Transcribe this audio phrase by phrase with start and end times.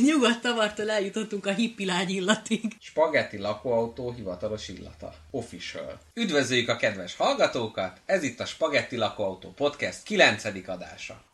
[0.00, 2.76] Nyugodt tavartól eljutottunk a hippi lágy illatig.
[2.80, 5.14] Spagetti lakóautó hivatalos illata.
[5.30, 6.00] Official.
[6.14, 8.00] Üdvözöljük a kedves hallgatókat!
[8.06, 10.44] Ez itt a Spagetti lakóautó podcast 9.
[10.44, 11.24] adása.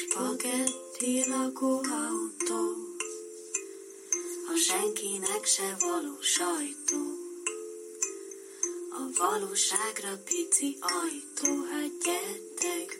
[0.00, 2.62] Spagetti lakóautó
[4.52, 7.02] A senkinek se való sajtó
[8.90, 12.99] A valóságra pici ajtó Hát gyertek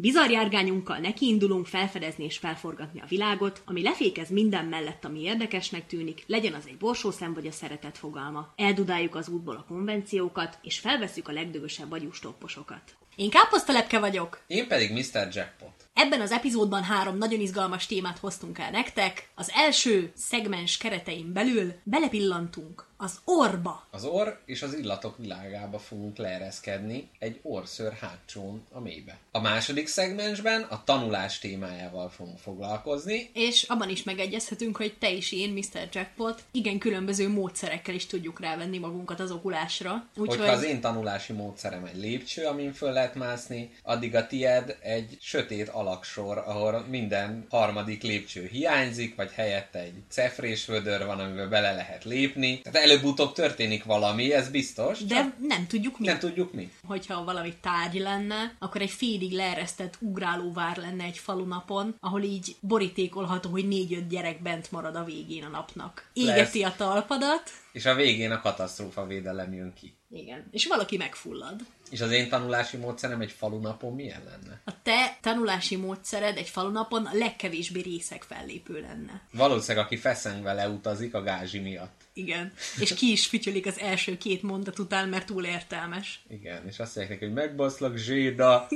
[0.00, 6.24] Bizarr járgányunkkal nekiindulunk felfedezni és felforgatni a világot, ami lefékez minden mellett, ami érdekesnek tűnik,
[6.26, 8.52] legyen az egy borsószem vagy a szeretet fogalma.
[8.56, 12.82] Eldudáljuk az útból a konvenciókat, és felveszük a legdögösebb agyústopposokat.
[13.16, 15.28] Én káposztalepke vagyok, Én pedig Mr.
[15.32, 15.88] Jackpot.
[15.92, 19.30] Ebben az epizódban három nagyon izgalmas témát hoztunk el nektek.
[19.34, 23.86] Az első szegmens keretein belül belepillantunk az orba.
[23.90, 29.18] Az orr és az illatok világába fogunk leereszkedni egy orszőr hátsón a mélybe.
[29.30, 35.32] A második szegmensben a tanulás témájával fogunk foglalkozni, És abban is megegyezhetünk, hogy te és
[35.32, 35.88] én, Mr.
[35.92, 40.08] Jackpot, igen különböző módszerekkel is tudjuk rávenni magunkat az okulásra.
[40.16, 45.16] Hogyha az én tanulási módszerem egy lépcső, amin föl lehet mászni, addig a tied egy
[45.20, 51.72] sötét alaksor, ahol minden harmadik lépcső hiányzik, vagy helyette egy cefrés vödör van, amiben bele
[51.72, 52.60] lehet lépni.
[52.60, 54.98] Tehát előbb-utóbb történik valami, ez biztos.
[54.98, 56.06] csak De nem tudjuk mi.
[56.06, 56.70] nem tudjuk mi.
[56.86, 63.50] Hogyha valami tárgy lenne, akkor egy félig leeresztett ugrálóvár lenne egy falunapon, ahol így borítékolható,
[63.50, 66.10] hogy négy-öt gyerek bent marad a végén a napnak.
[66.12, 69.96] Égeti a talpadat, És a végén a katasztrófa védelem jön ki.
[70.10, 71.60] igen, és valaki megfullad.
[71.90, 74.60] És az én tanulási módszerem egy falunapon milyen lenne?
[74.64, 79.22] A te tanulási módszered egy falunapon a legkevésbé részek fellépő lenne.
[79.32, 82.00] Valószínűleg, aki feszengve leutazik a gázsi miatt.
[82.12, 82.52] Igen.
[82.82, 86.22] És ki is fütyölik az első két mondat után, mert túl értelmes.
[86.28, 88.68] Igen, és azt mondják neki, hogy megbaszlak zséda.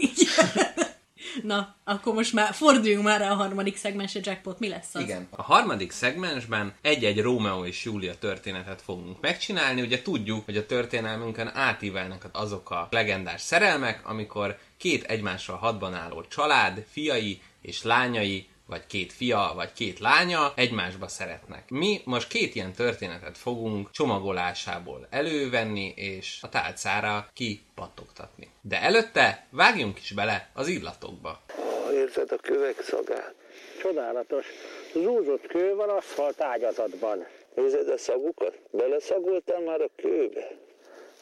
[1.42, 5.00] Na, akkor most már forduljunk már a harmadik szegmensre, Jackpot, mi lesz az?
[5.00, 5.28] Igen.
[5.30, 9.80] A harmadik szegmensben egy-egy Rómeó és Júlia történetet fogunk megcsinálni.
[9.80, 16.24] Ugye tudjuk, hogy a történelmünkön átívelnek azok a legendás szerelmek, amikor két egymással hadban álló
[16.28, 21.70] család, fiai és lányai vagy két fia, vagy két lánya egymásba szeretnek.
[21.70, 28.50] Mi most két ilyen történetet fogunk csomagolásából elővenni, és a tálcára kipattogtatni.
[28.60, 31.40] De előtte vágjunk is bele az illatokba.
[31.58, 33.34] Ó, érzed a kövek szagát?
[33.80, 34.46] Csodálatos.
[34.92, 37.26] Zúzott kő van aszfalt ágyazatban.
[37.56, 38.58] Érzed a szagukat?
[38.70, 40.50] Beleszagoltál már a kőbe?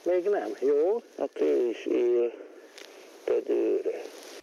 [0.05, 1.03] Még nem, jó?
[1.19, 2.33] A kő is él
[3.25, 4.03] pedőre.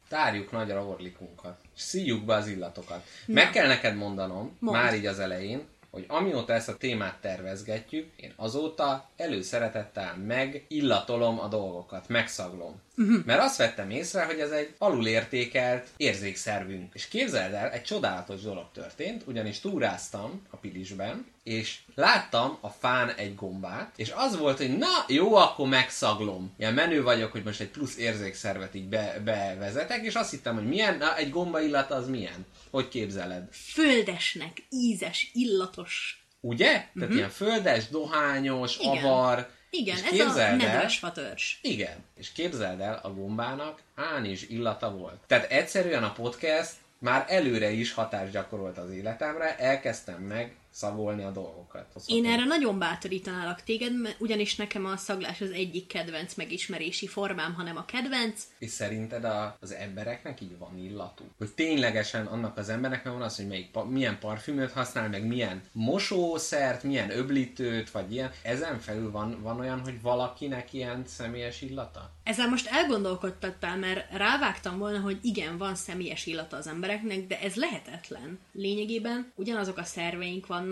[0.09, 3.03] Tárjuk nagyra orlikunkat, és szíjuk be az illatokat.
[3.25, 4.77] Meg kell neked mondanom, Mondd.
[4.77, 11.47] már így az elején, hogy amióta ezt a témát tervezgetjük, én azóta előszeretettel megillatolom a
[11.47, 12.81] dolgokat, megszaglom.
[12.97, 13.25] Uh-huh.
[13.25, 16.93] Mert azt vettem észre, hogy ez egy alulértékelt érzékszervünk.
[16.93, 23.09] És képzeld el, egy csodálatos dolog történt, ugyanis túráztam a Pilisben, és láttam a fán
[23.09, 26.53] egy gombát, és az volt, hogy na, jó, akkor megszaglom.
[26.57, 30.67] Ilyen menő vagyok, hogy most egy plusz érzékszervet így be, bevezetek, és azt hittem, hogy
[30.67, 32.45] milyen, na, egy gomba illata az milyen?
[32.71, 33.47] Hogy képzeled?
[33.51, 36.23] Földesnek, ízes, illatos.
[36.39, 36.71] Ugye?
[36.71, 37.15] Tehát uh-huh.
[37.15, 39.03] ilyen földes, dohányos, Igen.
[39.03, 39.49] avar.
[39.69, 41.59] Igen, és ez a nedves fatörs.
[41.61, 42.05] Igen.
[42.15, 45.19] És képzeld el, a gombának ánis illata volt.
[45.27, 51.31] Tehát egyszerűen a podcast már előre is hatást gyakorolt az életemre, elkezdtem meg szagolni a
[51.31, 51.85] dolgokat.
[52.05, 57.53] Én erre nagyon bátorítanálak téged, mert ugyanis nekem a szaglás az egyik kedvenc megismerési formám,
[57.53, 58.43] hanem a kedvenc.
[58.59, 61.23] És szerinted a, az embereknek így van illatú?
[61.37, 66.83] Hogy ténylegesen annak az embernek van az, hogy melyik, milyen parfümöt használ, meg milyen mosószert,
[66.83, 68.31] milyen öblítőt, vagy ilyen.
[68.43, 72.11] Ezen felül van, van olyan, hogy valakinek ilyen személyes illata?
[72.23, 77.55] Ezzel most elgondolkodtattál, mert rávágtam volna, hogy igen, van személyes illata az embereknek, de ez
[77.55, 78.39] lehetetlen.
[78.51, 80.67] Lényegében ugyanazok a szerveink vannak,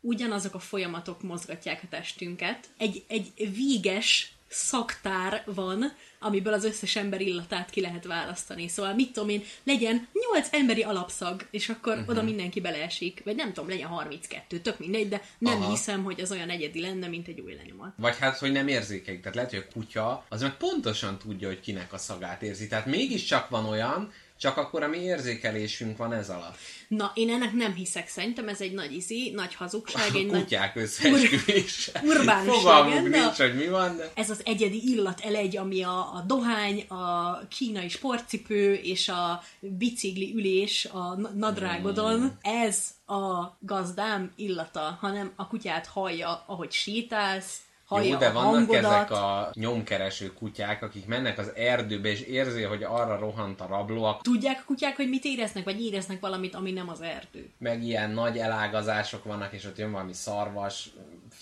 [0.00, 2.68] ugyanazok a folyamatok mozgatják a testünket.
[2.78, 8.68] Egy, egy víges szaktár van, amiből az összes ember illatát ki lehet választani.
[8.68, 12.08] Szóval mit tudom én, legyen 8 emberi alapszag, és akkor uh-huh.
[12.08, 13.22] oda mindenki beleesik.
[13.24, 15.70] Vagy nem tudom, legyen 32, tök mindegy, de nem Aha.
[15.70, 17.92] hiszem, hogy az olyan egyedi lenne, mint egy új lenyomat.
[17.96, 19.20] Vagy hát, hogy nem érzékelik.
[19.20, 22.66] Tehát lehet, hogy a kutya az meg pontosan tudja, hogy kinek a szagát érzi.
[22.66, 26.56] Tehát mégiscsak van olyan, csak akkor a mi érzékelésünk van ez alatt.
[26.88, 30.40] Na, én ennek nem hiszek, szerintem ez egy nagy izi, nagy hazugság, A egy nagy...
[30.42, 32.00] kutyák összeesküvése.
[32.04, 33.18] urbánus Fogalmuk legenda.
[33.18, 34.10] nincs, hogy mi van, de...
[34.14, 40.32] Ez az egyedi illat elegy, ami a, a dohány, a kínai sportcipő és a bicikli
[40.34, 42.38] ülés a na- nadrágodon, Hmm.
[42.42, 47.56] ez a gazdám illata, hanem a kutyát hallja, ahogy sétálsz,
[47.94, 48.84] hallja Jó, de vannak hangodat.
[48.84, 54.16] ezek a nyomkereső kutyák, akik mennek az erdőbe, és érzi, hogy arra rohant a rabló,
[54.22, 57.50] Tudják a kutyák, hogy mit éreznek, vagy éreznek valamit, ami nem az erdő.
[57.58, 60.90] meg ilyen nagy elágazások vannak, és ott jön valami szarvas,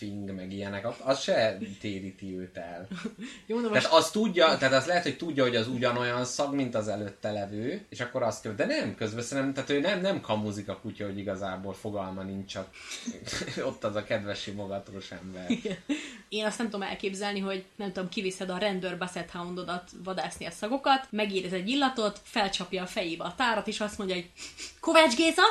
[0.02, 2.88] fing, meg ilyenek, az- se téríti őt el.
[3.46, 6.54] Jó, na most Tehát az tudja, tehát az lehet, hogy tudja, hogy az ugyanolyan szag,
[6.54, 8.56] mint az előtte levő, és akkor azt követ.
[8.56, 12.52] De nem, közben szerintem, tehát ő nem, nem kamuzik a kutya, hogy igazából fogalma nincs,
[12.52, 12.68] csak
[13.68, 15.50] ott az a kedves simogatós ember.
[16.28, 20.50] Én azt nem tudom elképzelni, hogy nem tudom, kiviszed a rendőr basset houndodat vadászni a
[20.50, 24.30] szagokat, megérez egy illatot, felcsapja a fejébe a tárat, és azt mondja, hogy
[24.80, 25.42] Kovács Géza,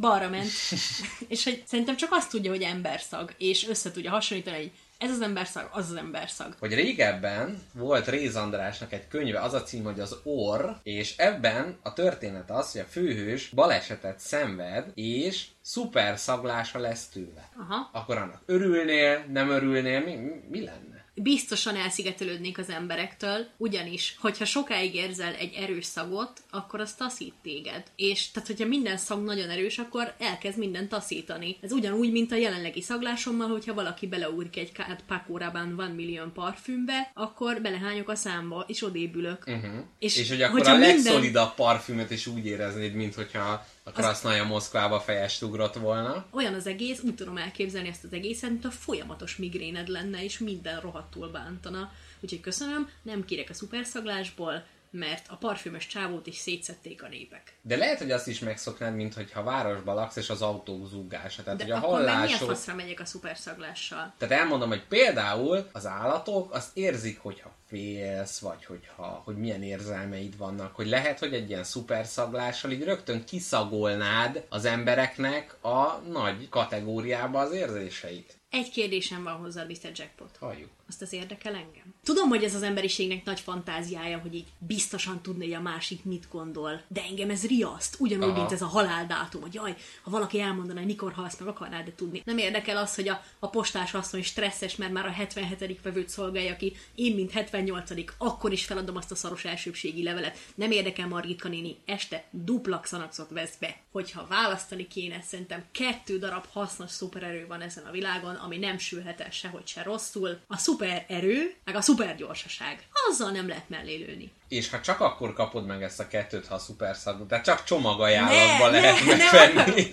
[0.00, 0.50] balra ment.
[1.28, 4.72] és hogy szerintem csak azt tudja, hogy emberszag, és össze tudja hasonlítani, hogy
[5.02, 6.54] ez az emberszag, az az emberszag.
[6.58, 11.78] hogy régebben volt Réz Andrásnak egy könyve, az a cím, hogy az Orr, és ebben
[11.82, 17.48] a történet az, hogy a főhős balesetet szenved, és szuper szaglása lesz tőle.
[17.58, 17.90] Aha.
[17.92, 20.91] Akkor annak örülnél, nem örülnél, mi, mi, mi lenne?
[21.14, 27.82] Biztosan elszigetelődnék az emberektől, ugyanis, hogyha sokáig érzel egy erős szagot, akkor az taszít téged.
[27.96, 31.56] És tehát, hogyha minden szag nagyon erős, akkor elkezd minden taszítani.
[31.60, 34.72] Ez ugyanúgy, mint a jelenlegi szaglásommal, hogyha valaki beleúrik egy
[35.06, 39.44] Paco Rabanne van millió parfümbe, akkor belehányok a számba, és odébülök.
[39.46, 39.84] Uh-huh.
[39.98, 43.90] És És, hogy akkor hogyha a minden- legszolidabb parfümöt is úgy éreznéd, mint hogyha a
[43.90, 46.26] Krasznaja Moszkvába fejest ugrott volna.
[46.30, 50.38] Olyan az egész, úgy tudom elképzelni ezt az egészet, mint a folyamatos migréned lenne, és
[50.38, 51.92] minden rohadtul bántana.
[52.20, 57.56] Úgyhogy köszönöm, nem kérek a szuperszaglásból, mert a parfümös csávót is szétszették a népek.
[57.62, 61.42] De lehet, hogy azt is megszoknád, mint hogyha városba laksz, és az autók zúgása.
[61.42, 62.48] Tehát, De hogy a akkor milyen hallásod...
[62.48, 64.14] faszra megyek a szuperszaglással?
[64.18, 70.36] Tehát elmondom, hogy például az állatok azt érzik, hogyha félsz, vagy hogyha, hogy milyen érzelmeid
[70.36, 77.40] vannak, hogy lehet, hogy egy ilyen szuperszaglással így rögtön kiszagolnád az embereknek a nagy kategóriába
[77.40, 78.40] az érzéseit.
[78.50, 79.90] Egy kérdésem van hozzá, Mr.
[79.94, 80.36] Jackpot.
[80.40, 80.70] Halljuk.
[80.88, 81.94] Azt az érdekel engem?
[82.06, 86.28] Tudom, hogy ez az emberiségnek nagy fantáziája, hogy így biztosan tudni, hogy a másik mit
[86.30, 88.38] gondol, de engem ez riaszt, ugyanúgy, Aha.
[88.38, 91.92] mint ez a haláldátum, hogy jaj, ha valaki elmondaná, hogy mikor halsz meg, akarnád de
[91.94, 92.22] tudni.
[92.24, 95.82] Nem érdekel az, hogy a, a postás asszony stresszes, mert már a 77.
[95.82, 100.38] vevőt szolgálja ki, én, mint 78 akkor is feladom azt a szaros elsőbségi levelet.
[100.54, 103.76] Nem érdekel Margitka néni, este dupla Xanaxot vesz be.
[103.92, 109.20] Hogyha választani kéne, szerintem kettő darab hasznos szupererő van ezen a világon, ami nem sülhet
[109.20, 110.38] el sehogy se rosszul.
[110.46, 112.86] A szupererő, meg a szupergyorsaság.
[113.10, 114.30] Azzal nem lehet mellé lőni.
[114.48, 118.70] És ha csak akkor kapod meg ezt a kettőt, ha a szuperszagú, tehát csak csomagajánlatban
[118.70, 119.88] Ne, lehet ne, megvenni.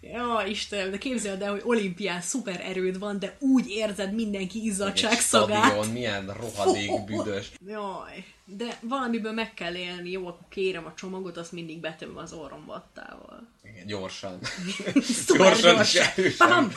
[0.00, 5.20] Ja, Istenem, de képzeld el, hogy olimpián szuper erőd van, de úgy érzed mindenki izzadság
[5.20, 5.64] szagát.
[5.64, 7.50] stadion, milyen rohadék büdös.
[7.66, 12.32] Jaj, de valamiből meg kell élni, jó, akkor kérem a csomagot, azt mindig betömöm az
[12.32, 13.48] orrom vattával.
[13.86, 14.38] Gyorsan.
[15.36, 16.36] Gyorsan gyors.
[16.36, 16.72] Pam!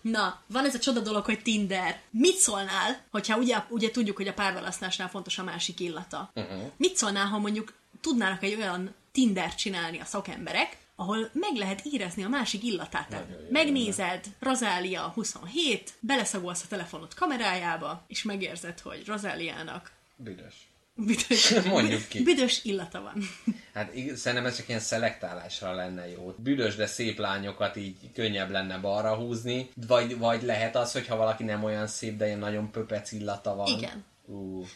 [0.00, 2.00] Na, van ez a csoda dolog, hogy Tinder.
[2.10, 6.30] Mit szólnál, hogyha ugye, ugye tudjuk, hogy a párválasztásnál fontos a másik illata.
[6.34, 6.62] Uh-huh.
[6.76, 12.24] Mit szólnál, ha mondjuk tudnának egy olyan Tinder csinálni a szakemberek, ahol meg lehet érezni
[12.24, 13.08] a másik illatát.
[13.08, 20.69] Tehát Megnézed, Rozália 27, beleszagolsz a telefonod kamerájába, és megérzed, hogy Rozáliának Büdös.
[21.06, 22.22] Büdös, Mondjuk ki.
[22.22, 23.14] büdös illata van.
[23.74, 26.34] Hát szerintem ez csak ilyen szelektálásra lenne jó.
[26.36, 31.44] Büdös, de szép lányokat így könnyebb lenne balra húzni, vagy, vagy lehet az, hogyha valaki
[31.44, 33.66] nem olyan szép, de ilyen nagyon pöpec illata van.
[33.66, 34.04] Igen.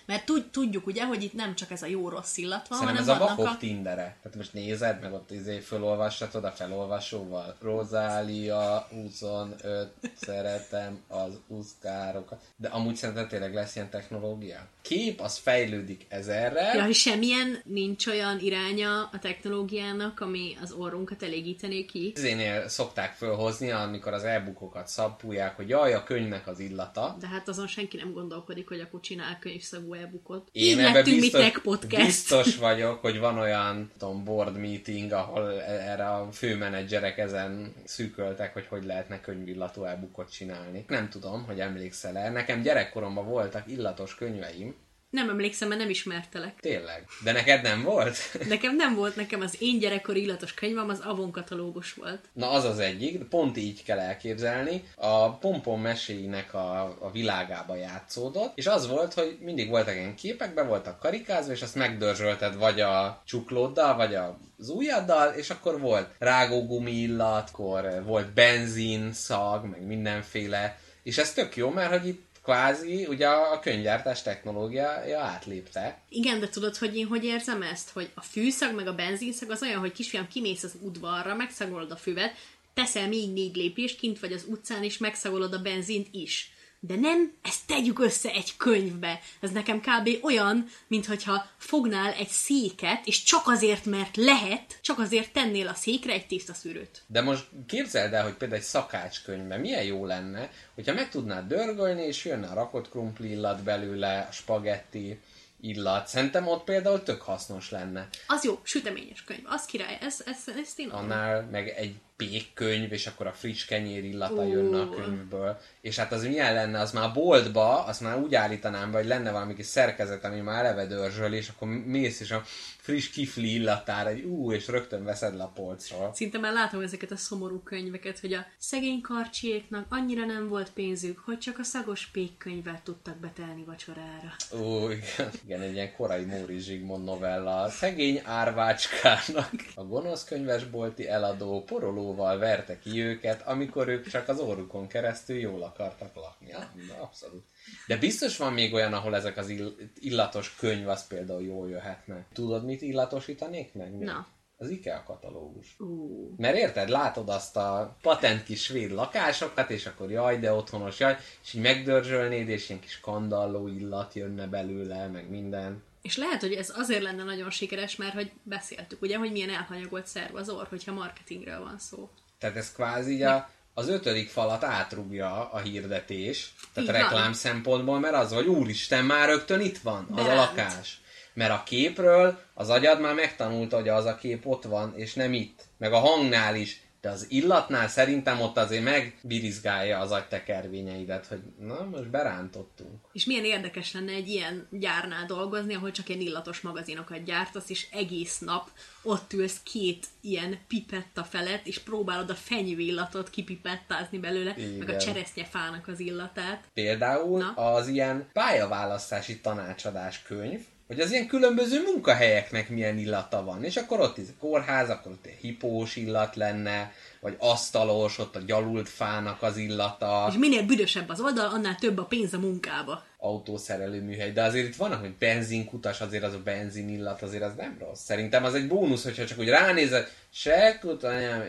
[0.06, 3.08] Mert tud, tudjuk ugye, hogy itt nem csak ez a jó-rossz illat van, Szerintem ez
[3.08, 3.58] hanem a vannak vakok a...
[3.58, 4.16] Tindere.
[4.22, 7.56] Tehát most nézed, meg ott izé fölolvashatod a felolvasóval.
[7.60, 12.42] Rozália 25, szeretem az uszkárokat.
[12.56, 14.66] De amúgy szerinted tényleg lesz ilyen technológia?
[14.82, 16.76] Kép az fejlődik ezerrel.
[16.76, 22.12] Ja, hogy semmilyen nincs olyan iránya a technológiának, ami az orrunkat elégítené ki.
[22.16, 27.16] Izénél szokták fölhozni, amikor az e-bookokat szabpulják, hogy jaj, a könyvnek az illata.
[27.20, 30.48] De hát azon senki nem gondolkodik, hogy akkor csinál könyvszagú e-bookot.
[30.52, 32.04] Én Így ebbe biztos, podcast.
[32.04, 38.52] biztos vagyok, hogy van olyan tudom, board meeting, ahol e- erre a főmenedzserek ezen szűköltek,
[38.52, 40.84] hogy hogy lehetne könyvillató e-bookot csinálni.
[40.88, 42.32] Nem tudom, hogy emlékszel el.
[42.32, 44.74] Nekem gyerekkoromban voltak illatos könyveim.
[45.14, 46.54] Nem emlékszem, mert nem ismertelek.
[46.60, 47.04] Tényleg.
[47.24, 48.16] De neked nem volt?
[48.48, 52.20] Nekem nem volt, nekem az én gyerekkori illatos könyvem az Avon katalógus volt.
[52.32, 54.82] Na az az egyik, de pont így kell elképzelni.
[54.94, 60.54] A pompon meséinek a, a világába játszódott, és az volt, hogy mindig voltak ilyen képek,
[60.54, 65.80] be voltak karikázva, és azt megdörzsölted vagy a csuklóddal, vagy a az ujjaddal, és akkor
[65.80, 72.08] volt rágógumi illat, akkor volt benzin, szag, meg mindenféle, és ez tök jó, mert hogy
[72.08, 76.00] itt kvázi ugye a könyvgyártás technológiája átlépte.
[76.08, 77.90] Igen, de tudod, hogy én hogy érzem ezt?
[77.90, 81.96] Hogy a fűszag meg a benzinszag az olyan, hogy kisfiam kimész az udvarra, megszagolod a
[81.96, 82.34] füvet,
[82.74, 86.53] teszel még négy lépést, kint vagy az utcán, és megszagolod a benzint is.
[86.86, 89.20] De nem, ezt tegyük össze egy könyvbe.
[89.40, 90.08] Ez nekem kb.
[90.22, 96.12] olyan, mintha fognál egy széket, és csak azért, mert lehet, csak azért tennél a székre
[96.12, 97.02] egy tiszta szűrőt.
[97.06, 102.02] De most képzeld el, hogy például egy szakácskönyvben milyen jó lenne, hogyha meg tudnád dörgölni,
[102.02, 105.20] és jönne a rakott krumpli illat belőle, a spagetti
[105.60, 106.06] illat.
[106.06, 108.08] Szerintem ott például tök hasznos lenne.
[108.26, 110.88] Az jó, süteményes könyv, az király, ez, ez, ezt én.
[110.88, 114.48] Annál meg egy pékkönyv, és akkor a friss kenyér illata Ó.
[114.48, 115.60] jönne a könyvből.
[115.84, 119.54] És hát az milyen lenne, az már boltba, azt már úgy állítanám hogy lenne valami
[119.54, 122.42] kis szerkezet, ami már eleve dörzsöl, és akkor mész, és a
[122.84, 126.10] friss kifli illatára, egy ú, és rögtön veszed le a polcról.
[126.14, 131.18] Szinte már látom ezeket a szomorú könyveket, hogy a szegény karcsiéknak annyira nem volt pénzük,
[131.18, 134.32] hogy csak a szagos pékkönyvet tudtak betelni vacsorára.
[134.60, 137.62] Ó, igen, igen, egy ilyen korai Móri Zsigmond novella.
[137.62, 144.38] A szegény árvácskának a gonosz könyvesbolti eladó porolóval verte ki őket, amikor ők csak az
[144.38, 146.50] orrukon keresztül jól akartak lakni.
[146.88, 147.44] De abszolút.
[147.86, 152.26] De biztos van még olyan, ahol ezek az ill- illatos könyv, az például jól jöhetne.
[152.32, 153.92] Tudod, mit illatosítanék meg?
[153.92, 154.06] még?
[154.06, 154.26] Na.
[154.56, 155.74] Az IKEA katalógus.
[155.78, 160.98] Ú, Mert érted, látod azt a patent kis svéd lakásokat, és akkor jaj, de otthonos,
[161.00, 165.82] jaj, és így megdörzsölnéd, és ilyen kis kandalló illat jönne belőle, meg minden.
[166.02, 170.06] És lehet, hogy ez azért lenne nagyon sikeres, mert hogy beszéltük, ugye, hogy milyen elhanyagolt
[170.06, 172.08] szerv az orr, hogyha marketingről van szó.
[172.38, 177.00] Tehát ez kvázi a, az ötödik falat átrugja a hirdetés, tehát van.
[177.00, 180.56] reklám szempontból, mert az, hogy úristen, már rögtön itt van, az a Beránt.
[180.56, 181.00] lakás.
[181.34, 185.32] Mert a képről az agyad már megtanulta, hogy az a kép ott van, és nem
[185.32, 185.62] itt.
[185.78, 186.82] Meg a hangnál is.
[187.04, 193.04] De az illatnál szerintem ott azért megbirizgálja az agytekervényeidet, hogy na, most berántottunk.
[193.12, 197.86] És milyen érdekes lenne egy ilyen gyárnál dolgozni, ahol csak ilyen illatos magazinokat gyártasz, és
[197.92, 198.70] egész nap
[199.02, 204.92] ott ülsz két ilyen pipetta felett, és próbálod a fenyő illatot kipipettázni belőle, meg a
[204.92, 204.98] Igen.
[204.98, 206.64] cseresznyefának az illatát.
[206.74, 207.52] Például Na.
[207.74, 213.64] az ilyen pályaválasztási tanácsadás könyv, hogy az ilyen különböző munkahelyeknek milyen illata van.
[213.64, 218.36] És akkor ott ez a kórház, akkor ott egy hipós illat lenne, vagy asztalos, ott
[218.36, 222.38] a gyalult fának az illata, És minél büdösebb az oldal, annál több a pénz a
[222.38, 223.02] munkába.
[223.18, 224.32] autószerelő műhely.
[224.32, 228.02] De azért itt vannak, hogy benzinkutas, azért az a benzin illat, azért az nem rossz.
[228.02, 231.42] Szerintem az egy bónusz, hogyha csak úgy ránézed, se kutanyám.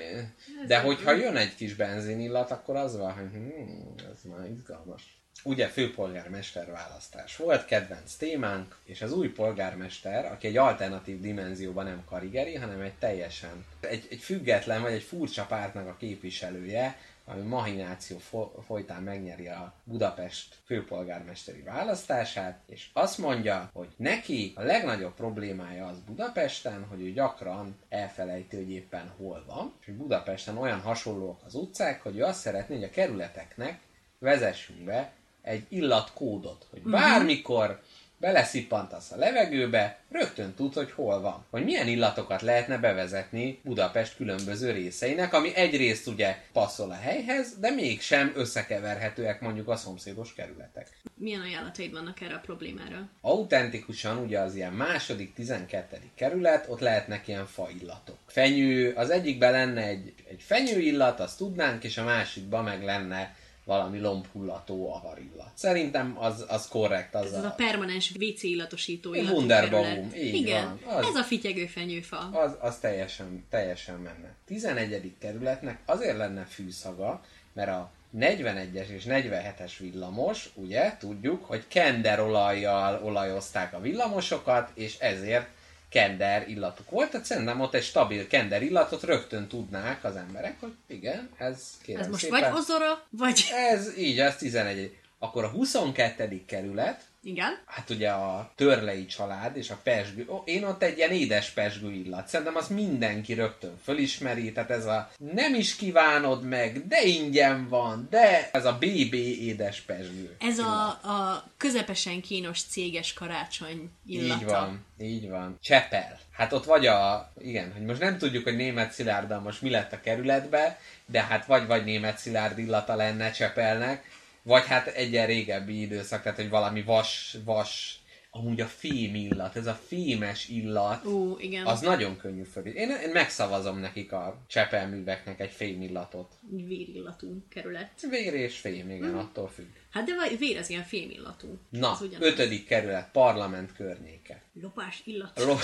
[0.68, 5.25] De hogyha jön egy kis benzin illat, akkor az van, hogy hmm, ez már izgalmas.
[5.44, 12.04] Ugye főpolgármester választás volt, kedvenc témánk, és az új polgármester, aki egy alternatív dimenzióban nem
[12.06, 18.18] karigeri, hanem egy teljesen, egy, egy független vagy egy furcsa pártnak a képviselője, ami mahináció
[18.18, 25.88] fo- folytán megnyeri a Budapest főpolgármesteri választását, és azt mondja, hogy neki a legnagyobb problémája
[25.88, 31.40] az Budapesten, hogy ő gyakran elfelejti, hogy éppen hol van, és hogy Budapesten olyan hasonlóak
[31.46, 33.80] az utcák, hogy ő azt szeretné, hogy a kerületeknek
[34.20, 35.12] vezessünk be
[35.46, 37.80] egy illatkódot, hogy bármikor
[38.18, 41.46] beleszippantasz a levegőbe, rögtön tud, hogy hol van.
[41.50, 47.70] Hogy milyen illatokat lehetne bevezetni Budapest különböző részeinek, ami egyrészt ugye passzol a helyhez, de
[47.70, 50.88] mégsem összekeverhetőek mondjuk a szomszédos kerületek.
[51.16, 53.10] Milyen ajánlataid vannak erre a problémára?
[53.22, 55.98] Autentikusan ugye az ilyen második, 12.
[56.16, 58.18] kerület, ott lehetnek ilyen faillatok.
[58.28, 64.00] Fenyő, az egyikben lenne egy, egy fenyőillat, azt tudnánk, és a másikban meg lenne valami
[64.00, 65.52] lombhullató avarillat.
[65.54, 67.16] Szerintem az, az korrekt.
[67.16, 71.08] Az Ez a permanens WC illatosító illatú Wunderbaum, így Igen, van, az.
[71.08, 72.18] ez a fityegő fenyőfa.
[72.18, 74.36] az, az teljesen, teljesen menne.
[74.46, 75.14] 11.
[75.20, 77.22] kerületnek azért lenne fűszaga,
[77.54, 85.48] mert a 41-es és 47-es villamos, ugye, tudjuk, hogy kenderolajjal olajozták a villamosokat, és ezért
[85.96, 90.74] kender illatuk volt, tehát szerintem ott egy stabil kender illatot rögtön tudnák az emberek, hogy
[90.88, 93.46] igen, ez kérem Ez most szépen, vagy ozora, vagy...
[93.70, 94.98] ez így, ez 11.
[95.20, 96.42] Akkor a 22.
[96.46, 97.60] kerület, Igen.
[97.66, 101.92] Hát ugye a törlei család és a pesgő, ó, én ott egy ilyen édes pesgő
[101.92, 102.28] illat.
[102.28, 108.08] Szerintem azt mindenki rögtön fölismeri, tehát ez a nem is kívánod meg, de ingyen van,
[108.10, 110.36] de ez a BB édes pesgő.
[110.40, 114.42] Ez a, a közepesen kínos céges karácsony illata.
[114.42, 115.58] Így van, így van.
[115.62, 116.20] Csepel.
[116.32, 119.94] Hát ott vagy a, igen, hogy most nem tudjuk, hogy német szilárddal most mi lett
[119.94, 124.04] a kerületbe, de hát vagy vagy német szilárd illata lenne Csepelnek,
[124.46, 128.00] vagy hát egyen régebbi időszak, tehát hogy valami vas, vas,
[128.32, 131.66] amúgy a fém illat, ez a fémes illat, Ú, igen.
[131.66, 132.66] az nagyon könnyű föl.
[132.68, 136.32] Én, én megszavazom nekik a Csepel műveknek egy fém illatot.
[136.50, 137.92] Vérillatú kerület.
[138.10, 139.18] Vér és fém, igen, Mm.
[139.18, 139.66] attól függ.
[139.90, 141.58] Hát de vér az ilyen fémillatú.
[141.70, 142.28] Na, Az ugyanaz.
[142.28, 144.42] ötödik kerület, parlament környéke.
[144.62, 145.40] Lopás illat.
[145.46, 145.56] Lo...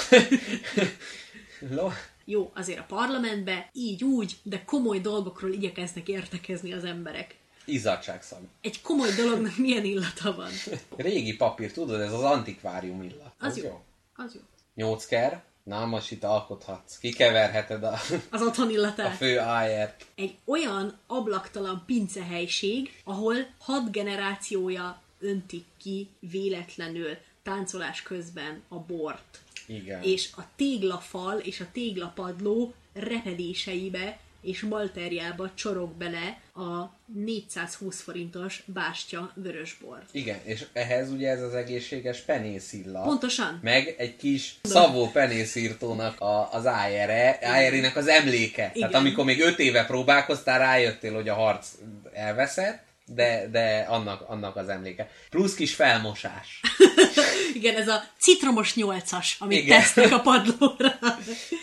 [1.75, 1.89] Lo...
[2.25, 7.35] Jó, azért a parlamentbe így úgy, de komoly dolgokról igyekeznek értekezni az emberek.
[7.71, 8.39] Izzadságszag.
[8.61, 10.49] Egy komoly dolognak milyen illata van.
[10.95, 13.33] Régi papír, tudod, ez az antikvárium illat.
[13.39, 13.83] Az jó.
[14.15, 14.41] Az jó.
[14.75, 16.97] Nyolcker, na most itt alkothatsz.
[16.97, 17.99] Kikeverheted a,
[18.29, 19.15] Az otthon a illatát.
[19.15, 20.05] fő ájert.
[20.15, 29.39] Egy olyan ablaktalan pincehelység, ahol hat generációja öntik ki véletlenül táncolás közben a bort.
[29.67, 30.01] Igen.
[30.03, 39.31] És a téglafal és a téglapadló repedéseibe és malterjába csorog bele a 420 forintos bástya
[39.35, 39.97] vörösbor.
[40.11, 43.05] Igen, és ehhez ugye ez az egészséges penészillat.
[43.05, 43.59] Pontosan.
[43.61, 48.71] Meg egy kis szavó penészírtónak a, az ájere, ájerének az emléke.
[48.73, 48.89] Igen.
[48.89, 51.67] Tehát amikor még öt éve próbálkoztál, rájöttél, hogy a harc
[52.13, 52.83] elveszett,
[53.13, 55.09] de, de annak, annak az emléke.
[55.29, 56.61] Plusz kis felmosás.
[57.53, 59.79] Igen, ez a citromos nyolcas, amit Igen.
[59.79, 60.99] tesznek a padlóra.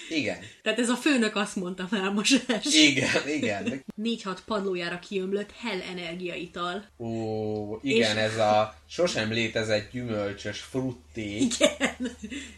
[0.09, 0.39] Igen.
[0.63, 2.65] Tehát ez a főnök azt mondta felmosás.
[2.65, 3.85] Igen, igen.
[4.03, 6.85] 4-6 padlójára kiömlött hell energiaital.
[6.99, 12.17] Ó, igen, És- ez a sosem létezett gyümölcsös frutté, Igen.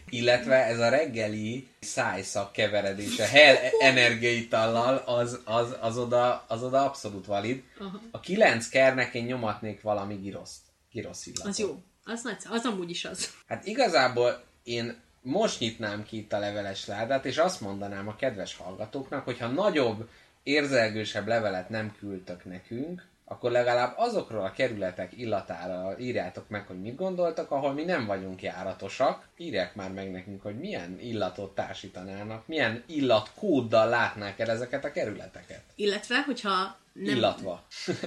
[0.09, 7.25] illetve ez a reggeli szájszak keveredése hell energiaitallal, az, az, az, oda, az oda abszolút
[7.25, 7.63] valid.
[7.79, 8.01] Aha.
[8.11, 10.59] A kilenc kernek én nyomatnék valami giroszt.
[10.91, 11.47] Girosz illatot.
[11.47, 11.81] Az jó.
[12.05, 13.33] Az nagy, az amúgy is az.
[13.47, 18.55] Hát igazából én most nyitnám ki itt a leveles ládát, és azt mondanám a kedves
[18.55, 20.09] hallgatóknak, hogyha nagyobb,
[20.43, 26.95] érzelgősebb levelet nem küldtök nekünk, akkor legalább azokról a kerületek illatára írjátok meg, hogy mit
[26.95, 29.27] gondoltak, ahol mi nem vagyunk járatosak.
[29.37, 35.63] Írják már meg nekünk, hogy milyen illatot társítanának, milyen illatkóddal látnák el ezeket a kerületeket.
[35.75, 37.67] Illetve, hogyha nem, Illatva.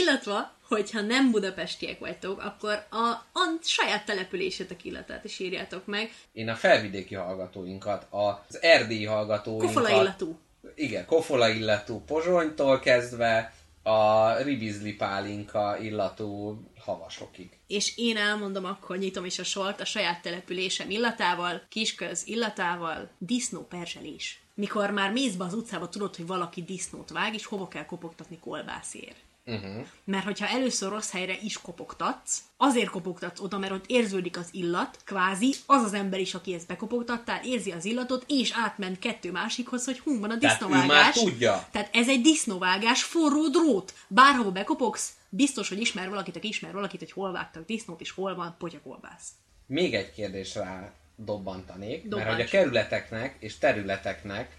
[0.00, 6.12] illetve, hogyha nem budapestiek vagytok, akkor a, a saját településetek illatát is írjátok meg.
[6.32, 9.66] Én a felvidéki hallgatóinkat, az erdélyi hallgatóinkat...
[9.66, 10.38] Kofola illatú.
[10.74, 17.58] Igen, kofola illatú pozsonytól kezdve a ribizli pálinka illatú havasokig.
[17.66, 23.60] És én elmondom, akkor nyitom is a sort a saját településem illatával, kisköz illatával, disznó
[23.60, 24.40] perzselés.
[24.54, 28.38] Mikor már mész be az utcába, tudod, hogy valaki disznót vág, és hova kell kopogtatni
[28.38, 29.16] kolbászért.
[29.46, 29.86] Uh-huh.
[30.04, 34.98] Mert hogyha először rossz helyre is kopogtatsz, azért kopogtatsz oda, mert ott érződik az illat,
[35.04, 39.84] kvázi az az ember is, aki ezt bekopogtattál, érzi az illatot, és átment kettő másikhoz,
[39.84, 41.14] hogy hú, van a Tehát ő már disznóvágás.
[41.14, 41.68] tudja.
[41.70, 43.94] Tehát ez egy disznóvágás, forró drót.
[44.08, 48.34] Bárhova bekopogsz, biztos, hogy ismer valakit, aki ismer valakit, hogy hol vágtak disznót, és hol
[48.34, 49.28] van potyakolbász.
[49.66, 52.24] Még egy kérdés rá dobbantanék, Dobbancs.
[52.24, 54.56] mert hogy a kerületeknek és területeknek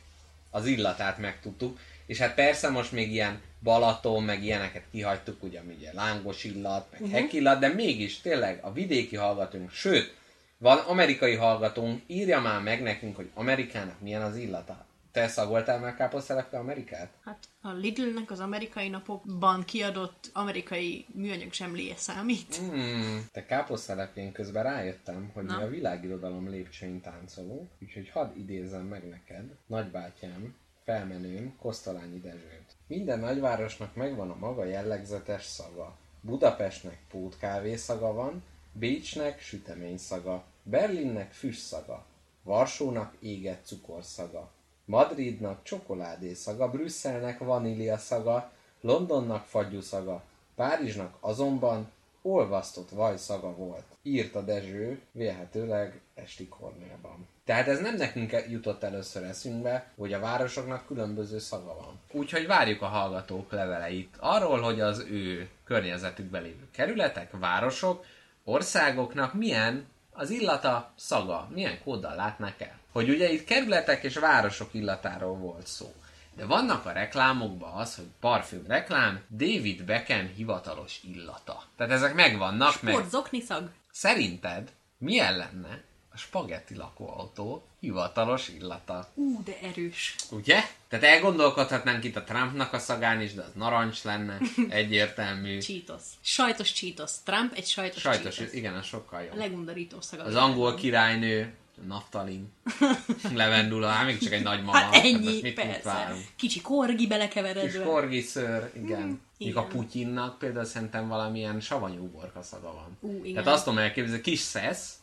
[0.50, 5.94] az illatát megtudtuk, és hát persze most még ilyen Balaton, meg ilyeneket kihagytuk, ugye, ugye
[5.94, 7.16] lángos illat, meg uh-huh.
[7.20, 10.16] hekillat, de mégis tényleg a vidéki hallgatónk, sőt,
[10.58, 14.86] van amerikai hallgatónk, írja már meg nekünk, hogy Amerikának milyen az illata.
[15.12, 17.14] Te szagoltál már káposztelepke Amerikát?
[17.24, 22.56] Hát a Lidlnek az amerikai napokban kiadott amerikai műanyag zsemléje számít.
[22.56, 25.58] Hmm, te káposztelepén közben rájöttem, hogy Na.
[25.58, 32.76] mi a világirodalom lépcsőin táncolunk, úgyhogy hadd idézem meg neked, nagybátyám, felmenőm, Kosztolányi Dezsőt.
[32.88, 35.96] Minden nagyvárosnak megvan a maga jellegzetes szaga.
[36.22, 42.06] Budapestnek pótkávé szaga van, Bécsnek sütemény szaga, Berlinnek füst szaga,
[42.44, 44.52] Varsónak égett cukorszaga,
[44.86, 50.24] Madridnak csokoládé szaga, Brüsszelnek vanília szaga, Londonnak fagyú szaga,
[50.56, 51.92] Párizsnak azonban
[52.22, 53.86] olvasztott vaj szaga volt.
[54.02, 57.28] Írta Dezső, vélhetőleg esti kornélban.
[57.46, 62.00] Tehát ez nem nekünk jutott először eszünkbe, hogy a városoknak különböző szaga van.
[62.12, 68.06] Úgyhogy várjuk a hallgatók leveleit arról, hogy az ő környezetükben lévő kerületek, városok,
[68.44, 72.80] országoknak milyen az illata, szaga, milyen kóddal látnák el.
[72.92, 75.94] Hogy ugye itt kerületek és városok illatáról volt szó.
[76.36, 81.64] De vannak a reklámokban az, hogy parfüm reklám, David Beckham hivatalos illata.
[81.78, 83.70] Tehát ezek megvannak, meg Sportzokni szag.
[83.92, 89.10] szerinted milyen lenne a spagetti lakóautó hivatalos illata?
[89.14, 90.16] Ú, de erős.
[90.32, 90.62] Ugye?
[90.88, 94.38] Tehát elgondolkodhatnánk itt a Trumpnak a szagán is, de az narancs lenne,
[94.70, 95.60] egyértelmű.
[95.60, 96.02] Cheetos.
[96.22, 97.12] Sajtos Cheetos.
[97.24, 98.56] Trump egy sajtos, Sajtos, Cheetos.
[98.56, 99.36] igen, az sokkal A jobb.
[99.38, 100.24] legundorító szaga.
[100.24, 101.54] Az angol királynő,
[101.88, 102.52] naftalin,
[103.34, 104.78] levendula, hát még csak egy nagymama.
[104.78, 106.16] Hát hát ennyi, most mit, persze.
[106.36, 107.84] Kicsi korgi Kis belekeveredve.
[107.84, 109.02] korgiszőr, igen.
[109.08, 109.64] Mm, Míg a.
[109.68, 112.98] Putyinnak például szerintem valamilyen savanyú uborka szaga van.
[113.00, 113.44] Ú, igen.
[113.44, 114.94] Tehát azt tudom elképzelni, kis szesz,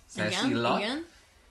[0.48, 1.06] illat, igen.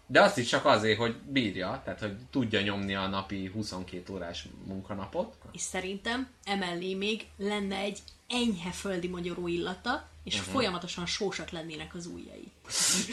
[0.07, 4.47] de azt is csak azért, hogy bírja, tehát hogy tudja nyomni a napi 22 órás
[4.65, 5.35] munkanapot.
[5.51, 10.53] És szerintem emellé még lenne egy enyhe földi magyaró illata, és uh-huh.
[10.53, 12.51] folyamatosan sósak lennének az ujjai.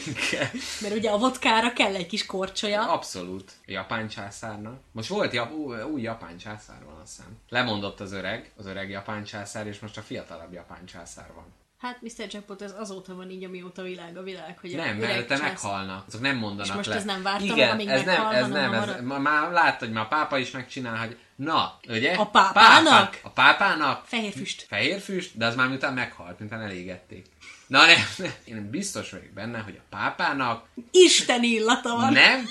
[0.81, 2.91] Mert ugye a vodkára kell egy kis korcsolya.
[2.91, 3.51] Abszolút.
[3.65, 4.79] Japán császárnak.
[4.91, 7.37] Most volt ja, új, új japán császár van, azt hiszem.
[7.49, 11.45] Lemondott az öreg, az öreg japán császár, és most a fiatalabb japán császár van.
[11.77, 12.25] Hát Mr.
[12.29, 16.07] Jackpot ez azóta van így, amióta világ a világ, hogy Nem, mert te meghalnak.
[16.07, 16.95] Azok nem mondanak És most le.
[16.95, 19.05] ez nem vártam, Igen, amíg ez nem, ez nem, ez, hamarabb.
[19.05, 22.13] ma- már láttad, hogy már a pápa is megcsinál, hogy na, ugye?
[22.13, 23.09] A pápának?
[23.11, 24.65] Pápá, a pápának Fehér füst.
[24.67, 27.25] Fehér füst, de az már miután meghalt, miután elégették.
[27.67, 32.13] Na nem, nem, én biztos vagyok benne, hogy a pápának Isten illata van.
[32.13, 32.45] nem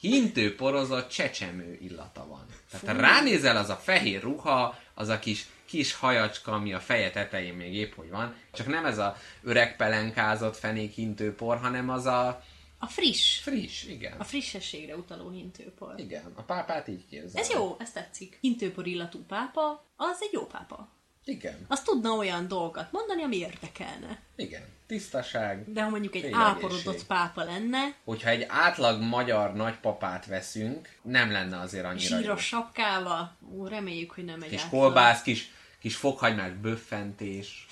[0.00, 2.46] hintő porozott csecsemő illata van.
[2.70, 7.10] Tehát ha ránézel, az a fehér ruha, az a kis, kis hajacska, ami a feje
[7.10, 11.88] tetején még épp hogy van, csak nem ez a öreg pelenkázott fenék hintő por, hanem
[11.90, 12.42] az a
[12.78, 13.38] A friss.
[13.40, 14.12] friss, igen.
[14.18, 15.94] A frissességre utaló hintőpor.
[15.96, 17.40] Igen, a pápát így képzel.
[17.40, 18.38] Ez jó, ez tetszik.
[18.40, 20.88] Hintőpor illatú pápa, az egy jó pápa.
[21.24, 24.20] Igen, Az tudna olyan dolgokat mondani, ami érdekelne.
[24.36, 24.62] igen.
[24.86, 25.72] Tisztaság.
[25.72, 31.58] De ha mondjuk egy áporodott pápa lenne, Hogyha egy átlag magyar nagypapát veszünk, nem lenne
[31.60, 32.20] azért annyira jó.
[32.22, 34.80] zsíros sapkával, ó, reméljük, hogy nem egy Kis átlag.
[34.80, 37.66] kolbász, kis, kis fokhagymás böffentés.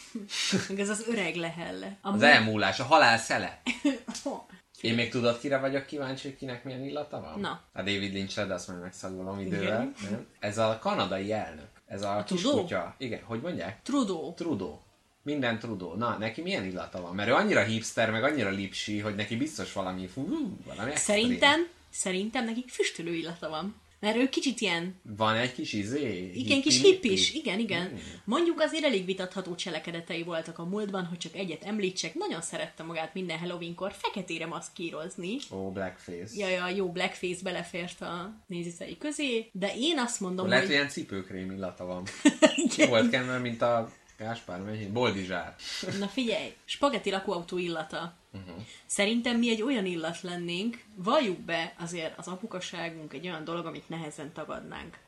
[0.76, 1.96] Ez az öreg lehelle.
[2.00, 3.62] A Az elmúlás, a halál szele.
[4.80, 7.40] Én még tudod, kire vagyok kíváncsi, hogy kinek milyen illata van?
[7.40, 7.60] Na.
[7.72, 9.92] A David lynch de azt majd megszagolom idővel.
[10.10, 10.26] Nem?
[10.38, 11.68] Ez a kanadai elnök.
[11.86, 12.62] Ez a, a kis Trudeau?
[12.62, 12.94] kutya.
[12.98, 13.82] Igen, hogy mondják?
[13.82, 14.34] Trudeau.
[14.34, 14.78] Trudeau.
[15.22, 15.96] Minden Trudeau.
[15.96, 17.14] Na, neki milyen illata van?
[17.14, 21.16] Mert ő annyira hipster, meg annyira lipsi, hogy neki biztos valami, fú, valami extrém.
[21.16, 23.74] Szerintem, szerintem neki füstölő illata van.
[24.00, 26.30] Mert ő kicsit ilyen, Van egy kis izé?
[26.34, 27.88] igen, kis hippis, igen, igen.
[27.88, 27.98] Hmm.
[28.24, 33.14] Mondjuk azért elég vitatható cselekedetei voltak a múltban, hogy csak egyet említsek, nagyon szerette magát
[33.14, 35.36] minden Halloweenkor feketére maszkírozni.
[35.50, 36.34] Ó, blackface.
[36.36, 40.78] Ja, ja, jó blackface belefért a nézőszei közé, de én azt mondom, Lehet, hogy hogy...
[40.80, 42.02] ilyen cipőkrém illata van.
[42.76, 44.92] Ki volt kenve, mint a Gáspár Megyén?
[44.92, 45.54] Boldizsár.
[45.98, 48.14] Na figyelj, spagetti lakóautó illata.
[48.32, 48.62] Uh-huh.
[48.86, 53.88] Szerintem mi egy olyan illat lennénk, valljuk be azért az apukaságunk egy olyan dolog, amit
[53.88, 54.98] nehezen tagadnánk.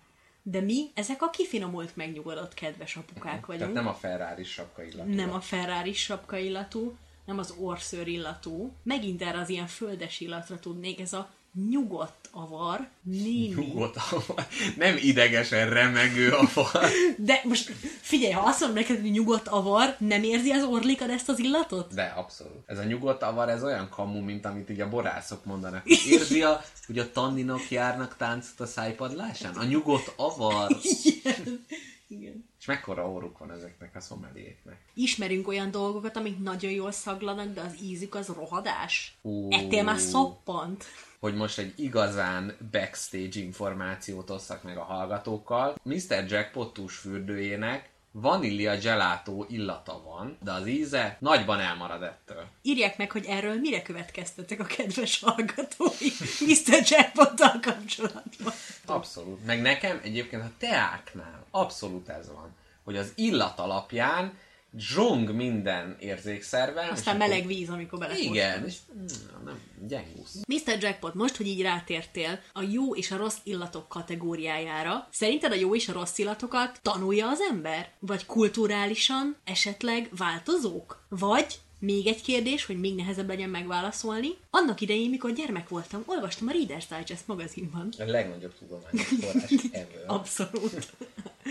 [0.42, 3.58] De mi ezek a kifinomult, megnyugodott, kedves apukák vagyunk.
[3.58, 5.14] Tehát nem a Ferrari sapka illatú.
[5.14, 8.72] nem a Ferrari sapka illatú, nem az orszőr illatú.
[8.82, 11.30] Megint erre az ilyen földes illatra tudnék, ez a
[11.70, 13.64] nyugodt avar, némi.
[13.64, 14.46] Nyugodt avar.
[14.76, 16.90] Nem idegesen remegő avar.
[17.16, 21.28] De most figyelj, ha azt mondom neked, hogy nyugodt avar, nem érzi az orlikad ezt
[21.28, 21.94] az illatot?
[21.94, 22.62] De abszolút.
[22.66, 25.86] Ez a nyugodt avar, ez olyan kamu, mint amit így a borászok mondanak.
[26.08, 29.54] Érzi, a, hogy a tanninok járnak táncot a szájpadlásán?
[29.54, 30.76] A nyugodt avar.
[31.02, 31.66] Igen.
[32.08, 32.48] Igen.
[32.60, 34.76] És mekkora orruk van ezeknek a szomeliéknek.
[34.94, 39.16] Ismerünk olyan dolgokat, amik nagyon jól szaglanak, de az ízük az rohadás.
[39.22, 39.52] Ó.
[39.52, 40.84] Ettél már szoppant.
[41.20, 45.76] Hogy most egy igazán backstage információt osszak meg a hallgatókkal.
[45.82, 46.24] Mr.
[46.28, 52.44] Jackpot fürdőjének vanília gelato illata van, de az íze nagyban elmarad ettől.
[52.62, 56.08] Írják meg, hogy erről mire következtetek a kedves hallgatói
[56.46, 56.82] Mr.
[56.84, 58.52] Jackpottal kapcsolatban.
[58.86, 59.46] Abszolút.
[59.46, 64.32] Meg nekem egyébként a teáknál abszolút ez van, hogy az illat alapján
[64.78, 66.80] zsong minden érzékszerve.
[66.80, 68.34] Aztán és akkor- meleg víz, amikor belefordul.
[68.34, 69.04] Igen, és mm,
[69.44, 70.34] nem, gyengusz.
[70.46, 70.76] Mr.
[70.82, 75.74] Jackpot, most, hogy így rátértél a jó és a rossz illatok kategóriájára, szerinted a jó
[75.74, 77.90] és a rossz illatokat tanulja az ember?
[77.98, 81.04] Vagy kulturálisan esetleg változók?
[81.08, 81.46] Vagy
[81.78, 84.28] még egy kérdés, hogy még nehezebb legyen megválaszolni.
[84.50, 87.88] Annak idején, mikor gyermek voltam, olvastam a Reader's Digest magazinban.
[87.98, 90.04] A legnagyobb tudományos forrás ever.
[90.06, 90.92] Abszolút.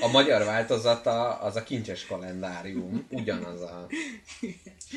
[0.02, 3.88] A magyar változata az a kincses kalendárium, ugyanaz a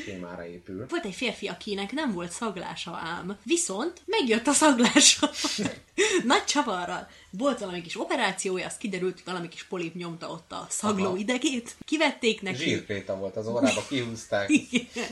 [0.05, 0.85] témára épül.
[0.89, 3.37] Volt egy férfi, akinek nem volt szaglása ám.
[3.43, 5.29] Viszont megjött a szaglása.
[6.25, 7.07] Nagy csavarral.
[7.29, 11.17] Volt valami kis operációja, az kiderült, hogy valami kis polip nyomta ott a szagló Aha.
[11.17, 11.75] idegét.
[11.85, 12.63] Kivették neki.
[12.63, 14.49] Zsírkréta volt az órába, kihúzták.
[14.71, 15.09] Igen.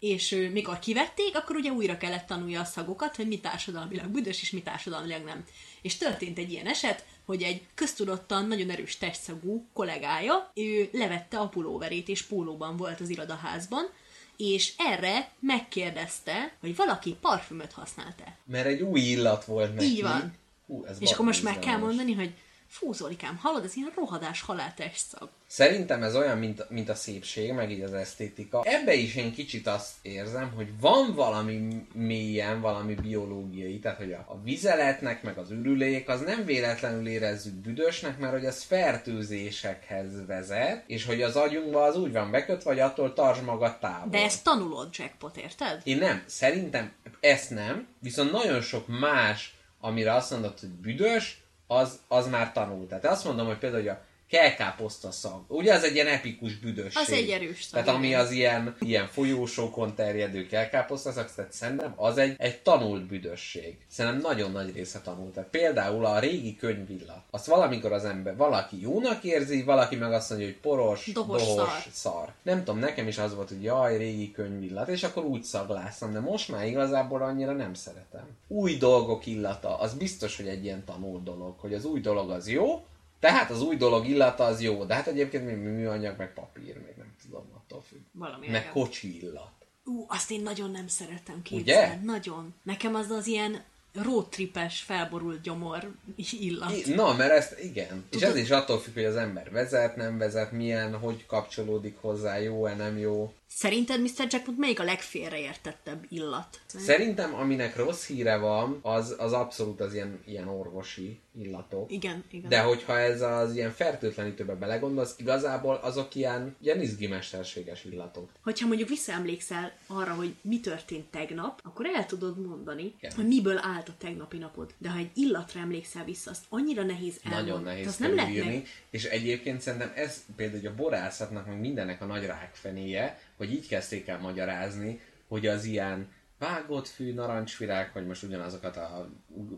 [0.00, 4.42] És ő, mikor kivették, akkor ugye újra kellett tanulja a szagokat, hogy mi társadalmilag büdös,
[4.42, 5.44] és mi társadalmilag nem.
[5.82, 11.48] És történt egy ilyen eset, hogy egy köztudottan nagyon erős testszagú kollégája, ő levette a
[11.48, 13.88] pulóverét, és pólóban volt az irodaházban,
[14.36, 18.36] és erre megkérdezte, hogy valaki parfümöt használt-e.
[18.44, 19.86] Mert egy új illat volt neki.
[19.86, 20.34] Így van.
[20.66, 22.34] Hú, ez És akkor most meg kell mondani, hogy
[22.66, 25.28] fú, Zolikám, hallod, ez ilyen rohadás halál testszag.
[25.50, 28.62] Szerintem ez olyan, mint, mint a szépség, meg így az esztétika.
[28.64, 34.24] Ebbe is én kicsit azt érzem, hogy van valami mélyen, valami biológiai, tehát hogy a,
[34.28, 40.84] a vizeletnek, meg az ürülék, az nem véletlenül érezzük büdösnek, mert hogy az fertőzésekhez vezet,
[40.86, 44.10] és hogy az agyunkba az úgy van bekötve, hogy attól tartsd magad távol.
[44.10, 45.80] De ezt tanulod, jackpot, érted?
[45.84, 51.98] Én nem, szerintem ezt nem, viszont nagyon sok más, amire azt mondod, hogy büdös, az,
[52.08, 52.88] az már tanult.
[52.88, 55.40] Tehát azt mondom, hogy például hogy a kelkáposzta szag.
[55.48, 57.02] Ugye az egy ilyen epikus büdösség.
[57.02, 61.92] Az egy erős szag, Tehát ami az ilyen, ilyen folyósókon terjedő kelkáposzta szag, tehát szerintem
[61.96, 63.76] az egy, egy tanult büdösség.
[63.88, 65.32] Szerintem nagyon nagy része tanult.
[65.32, 67.22] Tehát például a régi könyvillat.
[67.30, 71.54] Azt valamikor az ember, valaki jónak érzi, valaki meg azt mondja, hogy poros, Dohos dohos
[71.56, 71.82] szar.
[71.92, 72.32] szar.
[72.42, 76.20] Nem tudom, nekem is az volt, hogy jaj, régi könyvillat, és akkor úgy szagláztam, de
[76.20, 78.26] most már igazából annyira nem szeretem.
[78.48, 82.48] Új dolgok illata, az biztos, hogy egy ilyen tanult dolog, hogy az új dolog az
[82.48, 82.84] jó,
[83.20, 86.94] tehát az új dolog illata az jó, de hát egyébként még műanyag, meg papír, még
[86.96, 88.00] nem tudom, attól függ.
[88.12, 89.50] Valami Meg kocsi illat.
[89.84, 91.90] Ú, azt én nagyon nem szeretem képzelni.
[91.94, 92.04] Ugye?
[92.04, 92.54] Nagyon.
[92.62, 93.62] Nekem az az ilyen
[93.94, 95.90] roadtripes, felborult gyomor
[96.30, 96.72] illat.
[96.86, 98.04] I- Na, mert ezt igen.
[98.10, 101.96] És Tudod- ez is attól függ, hogy az ember vezet, nem vezet, milyen, hogy kapcsolódik
[102.00, 103.32] hozzá, jó-e, nem jó.
[103.52, 104.26] Szerinted Mr.
[104.30, 106.60] Jackpot melyik a legfélreértettebb illat?
[106.66, 111.92] Szerintem, aminek rossz híre van, az, az abszolút az ilyen, ilyen orvosi illatok.
[111.92, 112.48] Igen, igen.
[112.48, 118.30] De hogyha ez az ilyen fertőtlenítőbe belegondolsz, igazából azok ilyen, ilyen izgimesterséges illatok.
[118.42, 123.12] Hogyha mondjuk visszaemlékszel arra, hogy mi történt tegnap, akkor el tudod mondani, Igen.
[123.14, 124.74] hogy miből állt a tegnapi napod.
[124.78, 127.50] De ha egy illatra emlékszel vissza, azt annyira nehéz elmondani.
[127.50, 128.66] Nagyon nehéz azt nem lehet meg.
[128.90, 134.08] És egyébként szerintem ez például a borászatnak, meg mindennek a nagy rákfenéje, hogy így kezdték
[134.08, 139.08] el magyarázni, hogy az ilyen vágott fű, narancsvirág, hogy most ugyanazokat a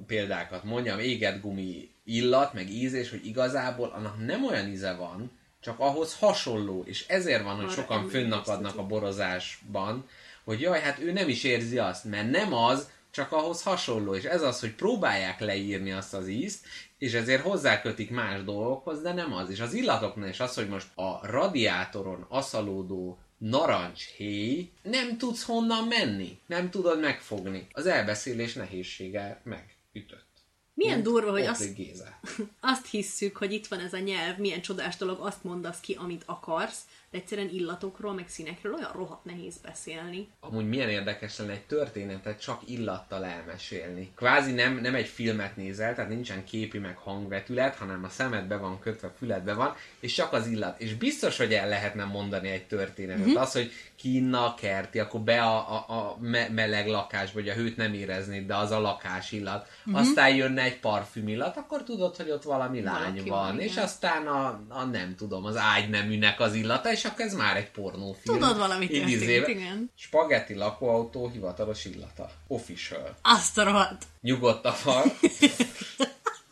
[0.06, 5.78] példákat mondjam, éget gumi illat, meg ízés, hogy igazából annak nem olyan íze van, csak
[5.78, 10.08] ahhoz hasonló, és ezért van, hogy Arra sokan fönnakadnak a borozásban,
[10.44, 14.24] hogy jaj, hát ő nem is érzi azt, mert nem az, csak ahhoz hasonló, és
[14.24, 16.66] ez az, hogy próbálják leírni azt az ízt,
[16.98, 19.50] és ezért hozzákötik más dolgokhoz, de nem az.
[19.50, 26.38] És az illatoknál is az, hogy most a radiátoron aszalódó narancshéj, nem tudsz honnan menni,
[26.46, 27.66] nem tudod megfogni.
[27.72, 30.31] Az elbeszélés nehézsége megütött.
[30.74, 32.18] Milyen Mint durva, hogy azt, Géza.
[32.60, 36.22] azt hisszük, hogy itt van ez a nyelv, milyen csodás dolog, azt mondasz ki, amit
[36.26, 36.80] akarsz,
[37.10, 40.28] de egyszerűen illatokról, meg színekről olyan rohadt nehéz beszélni.
[40.40, 44.12] Amúgy milyen érdekes lenne egy történetet csak illattal elmesélni.
[44.16, 48.78] Kvázi nem, nem egy filmet nézel, tehát nincsen képi meg hangvetület, hanem a szemedbe van
[48.78, 50.80] kötve, füledbe van, és csak az illat.
[50.80, 53.26] És biztos, hogy el lehetne mondani egy történetet.
[53.26, 53.36] Mm-hmm.
[53.36, 57.52] Az, hogy kinna a kerti, akkor be a, a, a me- meleg lakásba, hogy a
[57.54, 59.68] hőt nem éreznéd, de az a lakás illat.
[59.90, 59.98] Mm-hmm.
[59.98, 63.46] Aztán jönne egy parfüm illat, akkor tudod, hogy ott valami lány Valaki van.
[63.46, 63.84] van, és igen.
[63.84, 68.38] aztán a, a, nem tudom, az ágyneműnek az illata, és akkor ez már egy pornófilm.
[68.38, 69.90] Tudod, valami Így történt, igen.
[69.94, 72.30] Spagetti lakóautó hivatalos illata.
[72.46, 73.16] Official.
[73.22, 74.06] Azt a rohadt.
[74.20, 75.04] Nyugodt a fal.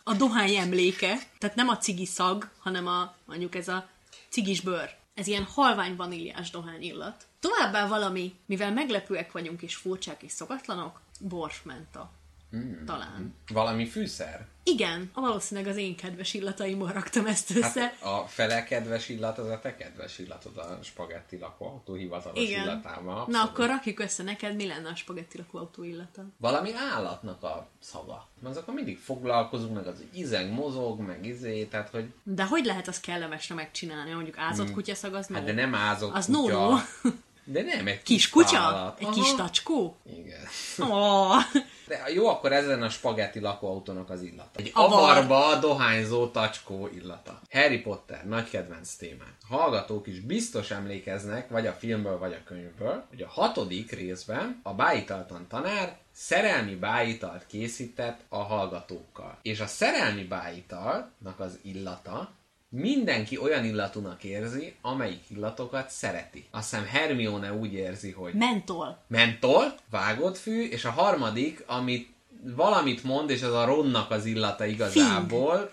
[0.04, 3.88] A dohány emléke, tehát nem a cigi szag, hanem a, mondjuk ez a
[4.28, 4.98] cigis bőr.
[5.20, 7.26] Ez ilyen halvány vaníliás dohány illat.
[7.40, 12.10] Továbbá valami, mivel meglepőek vagyunk és furcsák és szokatlanok, borsmenta.
[12.56, 12.84] Mm.
[12.84, 13.34] Talán.
[13.52, 14.46] Valami fűszer.
[14.62, 17.80] Igen, valószínűleg az én kedves illataimból raktam ezt össze.
[17.80, 22.62] Hát a fele kedves illat az a te kedves illatod, a spagetti lakóautó hivatalos Igen.
[22.62, 23.14] illatával.
[23.14, 23.48] Na abszolút.
[23.48, 26.24] akkor rakjuk össze neked, mi lenne a spagetti lakóautó illata.
[26.36, 28.28] Valami állatnak a szaga.
[28.42, 32.88] Mert akkor mindig foglalkozunk, meg az izeng, mozog, meg izé, tehát hogy De hogy lehet
[32.88, 34.12] azt kellemesre megcsinálni?
[34.12, 34.74] Mondjuk ázott Hmm.
[34.74, 35.46] kutyaszag az hát no.
[35.46, 36.38] de nem ázott Az kutya.
[36.38, 36.78] no-no.
[37.44, 38.58] De nem, egy Kis kis kutya?
[38.58, 38.98] állat.
[38.98, 39.14] Egy Aha.
[39.14, 39.96] kis tacskó?
[40.16, 40.40] Igen.
[40.78, 41.36] Oh.
[41.90, 44.50] De jó, akkor ezen a spagetti lakóautónak az illata.
[44.60, 44.98] Egy Avar.
[44.98, 47.40] avarba dohányzó tacskó illata.
[47.50, 49.34] Harry Potter, nagy kedvenc témák.
[49.50, 54.60] A hallgatók is biztos emlékeznek, vagy a filmből, vagy a könyvből, hogy a hatodik részben
[54.62, 59.38] a bájitaltan tanár szerelmi bájitalt készített a hallgatókkal.
[59.42, 62.30] És a szerelmi bájitalnak az illata
[62.70, 66.46] mindenki olyan illatúnak érzi, amelyik illatokat szereti.
[66.50, 68.98] Azt hiszem Hermione úgy érzi, hogy Mentol.
[69.06, 72.08] mentol, vágott fű, és a harmadik, amit
[72.42, 75.72] valamit mond, és az a ronnak az illata igazából.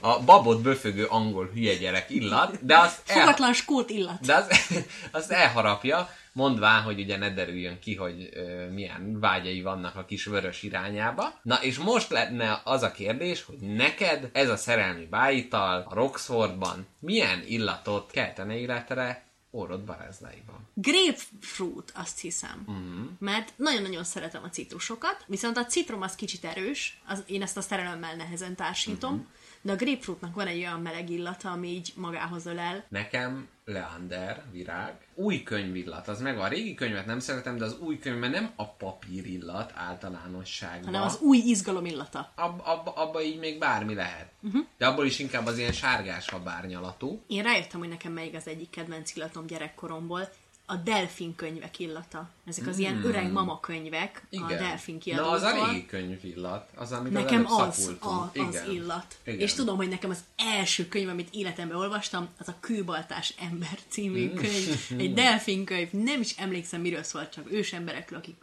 [0.00, 4.20] a, babot böfögő angol hülye gyerek illat, de azt, el, Fogatlan skót illat.
[4.20, 4.54] de azt,
[5.12, 10.24] azt elharapja, mondván, hogy ugye ne derüljön ki, hogy ö, milyen vágyai vannak a kis
[10.24, 11.38] vörös irányába.
[11.42, 16.86] Na és most lenne az a kérdés, hogy neked ez a szerelmi bájital a Roxfordban
[16.98, 20.68] milyen illatot keltene életre orrod barázdáiban?
[20.74, 22.62] Grapefruit, azt hiszem.
[22.66, 22.76] Mhm.
[22.76, 23.10] Uh-huh.
[23.18, 27.60] Mert nagyon-nagyon szeretem a citrusokat, viszont a citrom az kicsit erős, az, én ezt a
[27.60, 29.22] szerelemmel nehezen társítom, Mhm.
[29.64, 32.84] De a grapefruitnak van egy olyan meleg illata, ami így magához ölel.
[32.88, 37.98] Nekem Leander, virág, új könyvillat, az meg a régi könyvet nem szeretem, de az új
[37.98, 40.84] könyvben nem a papír illat általánosságban.
[40.84, 42.32] hanem az új izgalom illata.
[42.34, 44.32] Ab, ab, abba így még bármi lehet.
[44.42, 44.66] Uh-huh.
[44.78, 47.22] De abból is inkább az ilyen sárgás habárnyalatú.
[47.26, 50.28] Én rájöttem, hogy nekem melyik az egyik kedvenc illatom gyerekkoromból.
[50.66, 52.28] A delfin könyvek illata.
[52.46, 55.14] Ezek az ilyen öreg mama könyvek a delfin Hmm.
[55.14, 55.72] Na, az a kiadótól.
[55.72, 58.70] régi könyv illat, az, amit Nekem az, a, az Igen.
[58.70, 59.16] illat.
[59.24, 59.38] Igen.
[59.38, 64.30] És tudom, hogy nekem az első könyv, amit életemben olvastam, az a Kőbaltás ember című
[64.30, 64.34] Mm.
[64.34, 64.80] könyv.
[64.98, 65.90] Egy delfin könyv.
[65.92, 68.36] Nem is emlékszem, miről szólt, csak ősemberekről, akik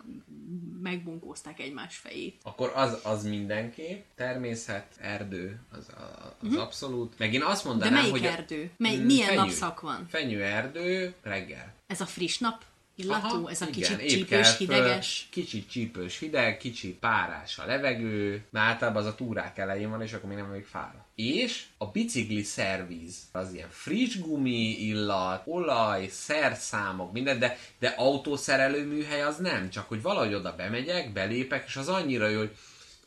[0.82, 2.36] megbunkózták egymás fejét.
[2.44, 4.04] Akkor az, az mindenképp.
[4.16, 6.58] Természet, erdő, az, a- az Mhm.
[6.60, 7.14] abszolút.
[7.18, 8.24] Meg én azt De mondanám, melyik hogy...
[8.26, 8.72] erdő?
[8.78, 9.40] Mely, Mm, milyen fenyő.
[9.40, 10.08] napszak van?
[10.10, 11.74] Fenyő erdő, reggel.
[11.91, 12.63] Ez a friss nap
[12.95, 13.25] illatú?
[13.25, 15.27] Aha, ez a igen, kicsit csípős, hideges?
[15.32, 20.13] Kicsit csípős hideg, kicsit párás a levegő, mert általában az a túrák elején van, és
[20.13, 21.06] akkor még nem még fáradt.
[21.15, 28.86] És a bicikli szervíz, az ilyen friss gumi illat, olaj, szerszámok, minden, de, de autószerelő
[28.86, 32.56] műhely az nem, csak hogy valahogy oda bemegyek, belépek, és az annyira jó, hogy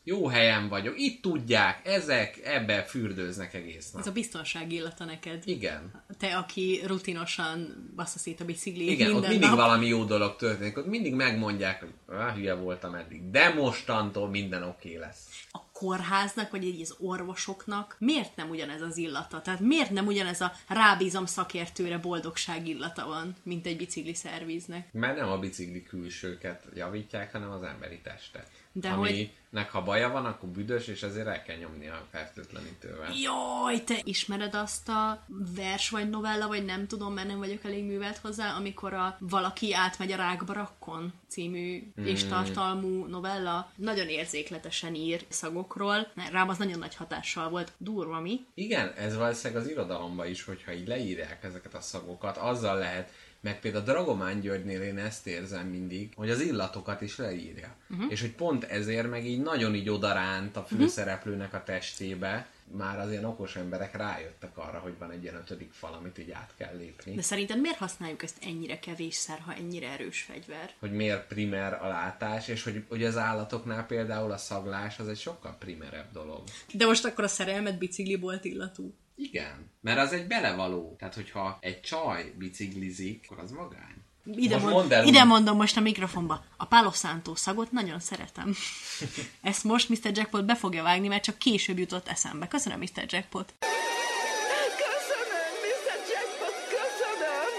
[0.07, 4.01] jó helyen vagyok, itt tudják, ezek ebbe fürdőznek egész nap.
[4.01, 5.43] Ez a biztonság illata neked.
[5.45, 6.03] Igen.
[6.17, 9.57] Te, aki rutinosan bassza szét a biciklit Igen, minden ott mindig nap.
[9.57, 14.63] valami jó dolog történik, ott mindig megmondják, hogy ah, hülye voltam eddig, de mostantól minden
[14.63, 15.45] oké okay lesz.
[15.51, 19.41] a kórháznak, vagy így az orvosoknak miért nem ugyanez az illata?
[19.41, 24.93] Tehát miért nem ugyanez a rábízom szakértőre boldogság illata van, mint egy bicikli szervíznek?
[24.93, 28.47] Mert nem a bicikli külsőket javítják, hanem az emberi testet.
[28.71, 33.11] De Aminek ha baja van, akkor büdös, és ezért el kell nyomni a fertőtlenítővel.
[33.21, 37.83] Jaj, te ismered azt a vers vagy novella, vagy nem tudom, mert nem vagyok elég
[37.83, 42.05] művelt hozzá, amikor a Valaki átmegy a rákbarakkon című Hmm.
[42.05, 45.25] és tartalmú novella nagyon érzékletesen ír
[45.65, 46.07] szagokról.
[46.31, 47.71] Rám az nagyon nagy hatással volt.
[47.77, 48.45] Durva mi?
[48.53, 53.59] Igen, ez valószínűleg az irodalomban is, hogyha így leírják ezeket a szagokat, azzal lehet, meg
[53.59, 57.75] például a Dragomán Györgynél én ezt érzem mindig, hogy az illatokat is leírja.
[57.89, 58.11] Uh-huh.
[58.11, 63.11] És hogy pont ezért meg így nagyon így odaránt a főszereplőnek a testébe, már az
[63.11, 66.77] ilyen okos emberek rájöttek arra, hogy van egy ilyen ötödik fal, amit így át kell
[66.77, 67.15] lépni.
[67.15, 70.73] De szerinted miért használjuk ezt ennyire kevésszer, ha ennyire erős fegyver?
[70.79, 75.17] hogy miért primer a látás, és hogy, hogy az állatoknál például a szaglás az egy
[75.17, 76.43] sokkal primerebb dolog.
[76.73, 78.93] De most akkor a szerelmet biciklibolt illatú.
[79.15, 80.95] Igen, mert az egy belevaló.
[80.99, 84.04] Tehát, hogyha egy csaj biciklizik, akkor az magány.
[84.33, 86.43] Ide, Most mond, el ide mondom most a mikrofonba.
[86.57, 88.55] A Palo Santo szagot nagyon szeretem.
[89.41, 90.11] Ezt most Mr.
[90.13, 92.47] Jackpot be fogja vágni, mert csak később jutott eszembe.
[92.47, 93.05] Köszönöm, Mr.
[93.07, 93.53] Jackpot.
[93.59, 95.97] Köszönöm, Mr.
[96.11, 97.51] Jackpot, köszönöm!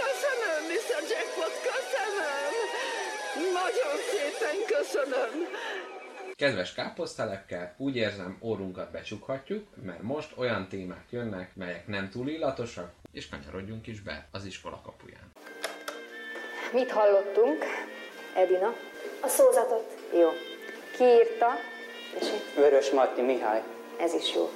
[0.00, 1.00] Köszönöm, Mr.
[1.12, 2.52] Jackpot, köszönöm!
[3.58, 5.30] Nagyon szépen köszönöm!
[6.36, 12.92] Kedves káposztelepkel, úgy érzem, órunkat becsukhatjuk, mert most olyan témák jönnek, melyek nem túl illatosak,
[13.12, 15.29] és kanyarodjunk is be az iskola kapuján.
[16.72, 17.64] Mit hallottunk,
[18.34, 18.74] Edina?
[19.20, 19.84] A szózatot.
[20.12, 20.28] Jó.
[20.96, 21.58] Ki írta?
[22.20, 23.62] És Vörös Matti Mihály.
[23.98, 24.50] ez is jó.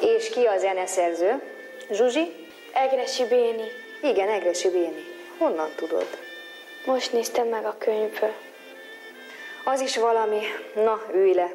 [0.00, 1.42] És ki a zeneszerző?
[1.90, 2.46] Zsuzsi?
[2.72, 3.68] Egresi Béni.
[4.02, 5.04] Igen, Egresi Béni.
[5.38, 6.06] Honnan tudod?
[6.86, 8.32] Most néztem meg a könyvből.
[9.64, 10.40] Az is valami.
[10.74, 11.52] Na, ülj le.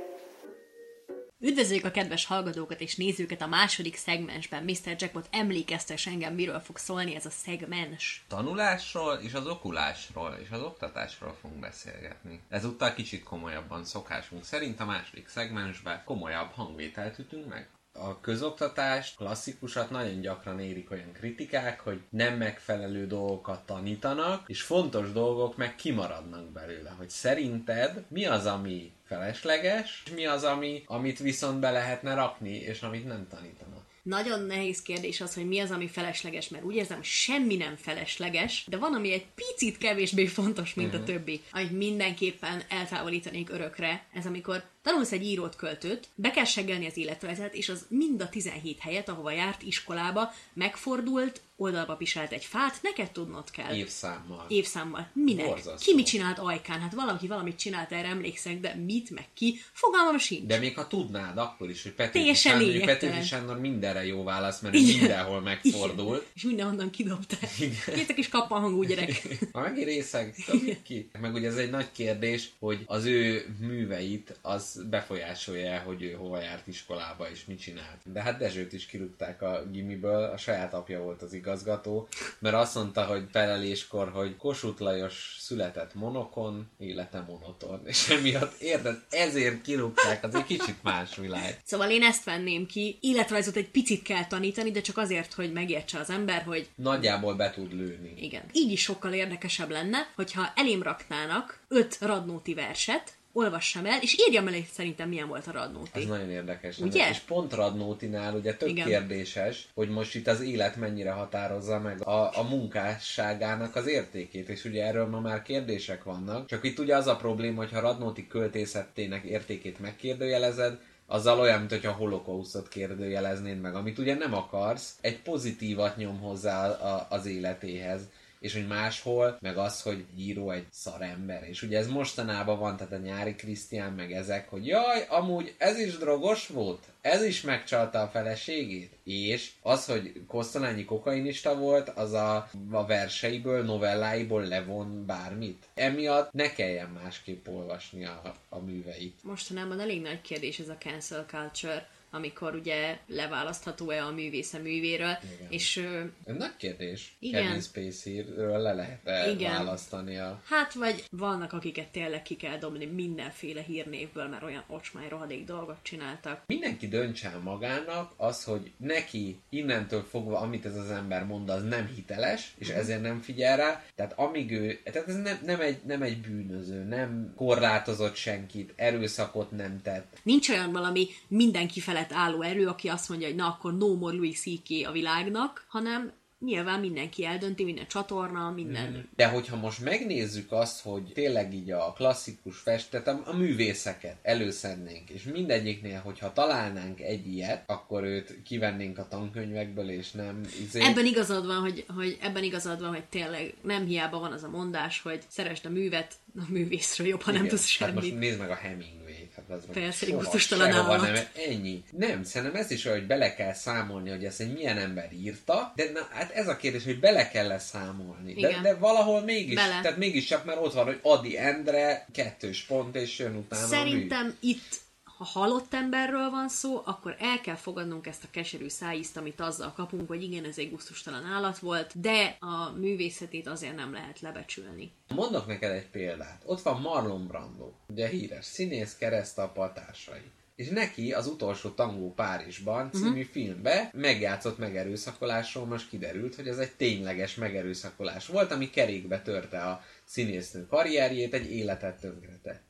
[1.41, 4.63] Üdvözöljük a kedves hallgatókat és nézőket a második szegmensben.
[4.63, 4.95] Mr.
[4.97, 8.25] Jackpot emlékeztes engem, miről fog szólni ez a szegmens.
[8.27, 12.41] tanulásról és az okulásról és az oktatásról fogunk beszélgetni.
[12.49, 17.69] Ezúttal kicsit komolyabban szokásunk szerint a második szegmensben komolyabb hangvételt ütünk meg.
[17.93, 25.11] A közoktatást, klasszikusat nagyon gyakran érik olyan kritikák, hogy nem megfelelő dolgokat tanítanak, és fontos
[25.11, 26.89] dolgok meg kimaradnak belőle.
[26.89, 32.55] Hogy szerinted mi az, ami felesleges, és mi az, ami, amit viszont be lehetne rakni,
[32.55, 33.87] és amit nem tanítanak.
[34.03, 38.65] Nagyon nehéz kérdés az, hogy mi az, ami felesleges, mert úgy érzem, semmi nem felesleges,
[38.67, 44.05] de van, ami egy picit kevésbé fontos, mint a többi, amit mindenképpen eltávolítanék örökre.
[44.13, 48.29] Ez amikor tanulsz egy írót költőt, be kell seggelni az életrajzát, és az mind a
[48.29, 53.75] 17 helyet, ahova járt iskolába, megfordult, oldalba pisált egy fát, neked tudnod kell.
[53.75, 54.45] Évszámmal.
[54.47, 55.09] Évszámmal.
[55.13, 55.45] Minek?
[55.45, 55.91] Borzasztó.
[55.91, 56.79] Ki mit csinált ajkán?
[56.79, 59.59] Hát valaki valamit csinált, erre emlékszek, de mit, meg ki?
[59.71, 60.45] Fogalmam sincs.
[60.45, 62.85] De még ha tudnád, akkor is, hogy Petőfi Sándor.
[62.85, 64.97] Petőfi Sándor mindenre jó válasz, mert Igen.
[64.97, 66.25] mindenhol megfordul.
[66.33, 67.49] És mindenhonnan kidobták.
[67.85, 69.21] Két kis kappanhangú gyerek.
[69.51, 70.35] Ha megint részeg,
[70.83, 71.09] ki.
[71.21, 76.41] Meg ugye ez egy nagy kérdés, hogy az ő műveit az befolyásolja, hogy ő hova
[76.41, 77.97] járt iskolába és mit csinált.
[78.03, 82.07] De hát Dezsőt is kirúgták a gimiből, a saját apja volt az igazgató,
[82.39, 87.81] mert azt mondta, hogy feleléskor, hogy Kossuth Lajos született monokon, élete monoton.
[87.85, 91.61] És emiatt érted, ezért kirúgták, az egy kicsit más világ.
[91.63, 92.97] Szóval én ezt venném ki.
[93.01, 97.49] Életrajzot egy picit kell tanítani, de csak azért, hogy megértse az ember, hogy Nagyjából be
[97.51, 98.13] tud lőni.
[98.17, 98.43] igen.
[98.51, 104.47] Így is sokkal érdekesebb lenne, hogyha elém raknának öt Radnóti verset, olvassam el, és írjam
[104.47, 105.99] el, hogy szerintem milyen volt a Radnóti.
[105.99, 106.77] Ez nagyon érdekes.
[106.77, 107.09] Ugye?
[107.09, 108.87] És pont Radnótinál ugye tök Igen.
[108.87, 114.65] kérdéses, hogy most itt az élet mennyire határozza meg a, a munkásságának az értékét, és
[114.65, 116.47] ugye erről ma már kérdések vannak.
[116.47, 121.71] Csak itt ugye az a probléma, hogy ha Radnóti költészetének értékét megkérdőjelezed, azzal olyan, mint
[121.71, 127.07] hogyha a holokausztot kérdőjeleznéd meg, amit ugye nem akarsz, egy pozitívat nyom hozzá a, a,
[127.09, 128.01] az életéhez
[128.39, 131.43] és hogy máshol, meg az, hogy író egy szarember.
[131.49, 135.79] És ugye ez mostanában van, tehát a nyári Krisztián, meg ezek, hogy jaj, amúgy ez
[135.79, 138.97] is drogos volt, ez is megcsalta a feleségét.
[139.03, 145.65] És az, hogy Kosztolányi kokainista volt, az a, a verseiből, novelláiból levon bármit.
[145.73, 149.23] Emiatt ne kelljen másképp olvasni a, a műveit.
[149.23, 155.17] Mostanában elég nagy kérdés ez a cancel culture, amikor ugye leválasztható-e a művész a művéről,
[155.35, 155.47] Igen.
[155.49, 156.03] és ö,
[156.37, 157.15] nagy kérdés.
[157.19, 157.43] Igen.
[157.43, 159.51] Kevin Spacey-ről le lehet Igen.
[159.51, 160.41] választani a...
[160.45, 165.77] hát vagy vannak, akiket tényleg ki kell dobni mindenféle hírnévből, mert olyan ocsmány rohadék dolgot
[165.81, 166.43] csináltak.
[166.45, 171.63] Mindenki dönts el magának az, hogy neki innentől fogva, amit ez az ember mond, az
[171.63, 173.83] nem hiteles, és ezért nem figyel rá.
[173.95, 179.51] Tehát amíg ő, tehát ez nem, nem, egy, nem egy bűnöző, nem korlátozott senkit, erőszakot
[179.51, 180.17] nem tett.
[180.23, 184.15] Nincs olyan valami mindenki felett álló erő, aki azt mondja, hogy na akkor no more
[184.15, 184.87] Louis C.K.
[184.87, 186.11] a világnak, hanem
[186.45, 189.09] nyilván mindenki eldönti, minden csatorna, minden...
[189.15, 195.09] De hogyha most megnézzük azt, hogy tényleg így a klasszikus festet, a, a művészeket előszednénk,
[195.09, 200.81] és mindegyiknél, hogyha találnánk egy ilyet, akkor őt kivennénk a tankönyvekből, és nem izé...
[200.81, 204.49] Ebben igazad van, hogy, hogy ebben igazad van, hogy tényleg nem hiába van az a
[204.49, 207.95] mondás, hogy szeresd a művet, a művészről jobb, ha nem tudsz Hát semmit.
[207.95, 209.08] most nézd meg a Hemingway-t.
[209.49, 211.01] Hát az Persze, egy gusztustalan állat.
[211.01, 211.15] Nem,
[211.49, 211.83] ennyi.
[211.91, 215.73] Nem, szerintem ez is olyan, hogy bele kell számolni, hogy ezt egy milyen ember írta,
[215.75, 218.33] de na, hát ez a kérdés, hogy bele kell számolni.
[218.33, 219.79] De, de valahol mégis, Bele.
[219.81, 223.67] tehát mégis csak mert ott van, hogy Adi Endre, kettős pont, és jön utána.
[223.67, 224.79] Szerintem itt,
[225.19, 229.73] ha halott emberről van szó, akkor el kell fogadnunk ezt a keserű szájízt, amit azzal
[229.73, 234.91] kapunk, hogy igen, ez egy gusztustalan állat volt, de a művészetét azért nem lehet lebecsülni.
[235.07, 236.41] Mondok neked egy példát.
[236.45, 240.31] Ott van Marlon Brando, ugye híres színész keresztapa társai.
[240.55, 243.31] És neki az utolsó tangó Párizsban című uh-huh.
[243.31, 249.83] filmbe megjátszott megerőszakolásról, most kiderült, hogy ez egy tényleges megerőszakolás volt, ami kerékbe törte a
[250.03, 252.68] színésznő karrierjét, egy életet tönkretett.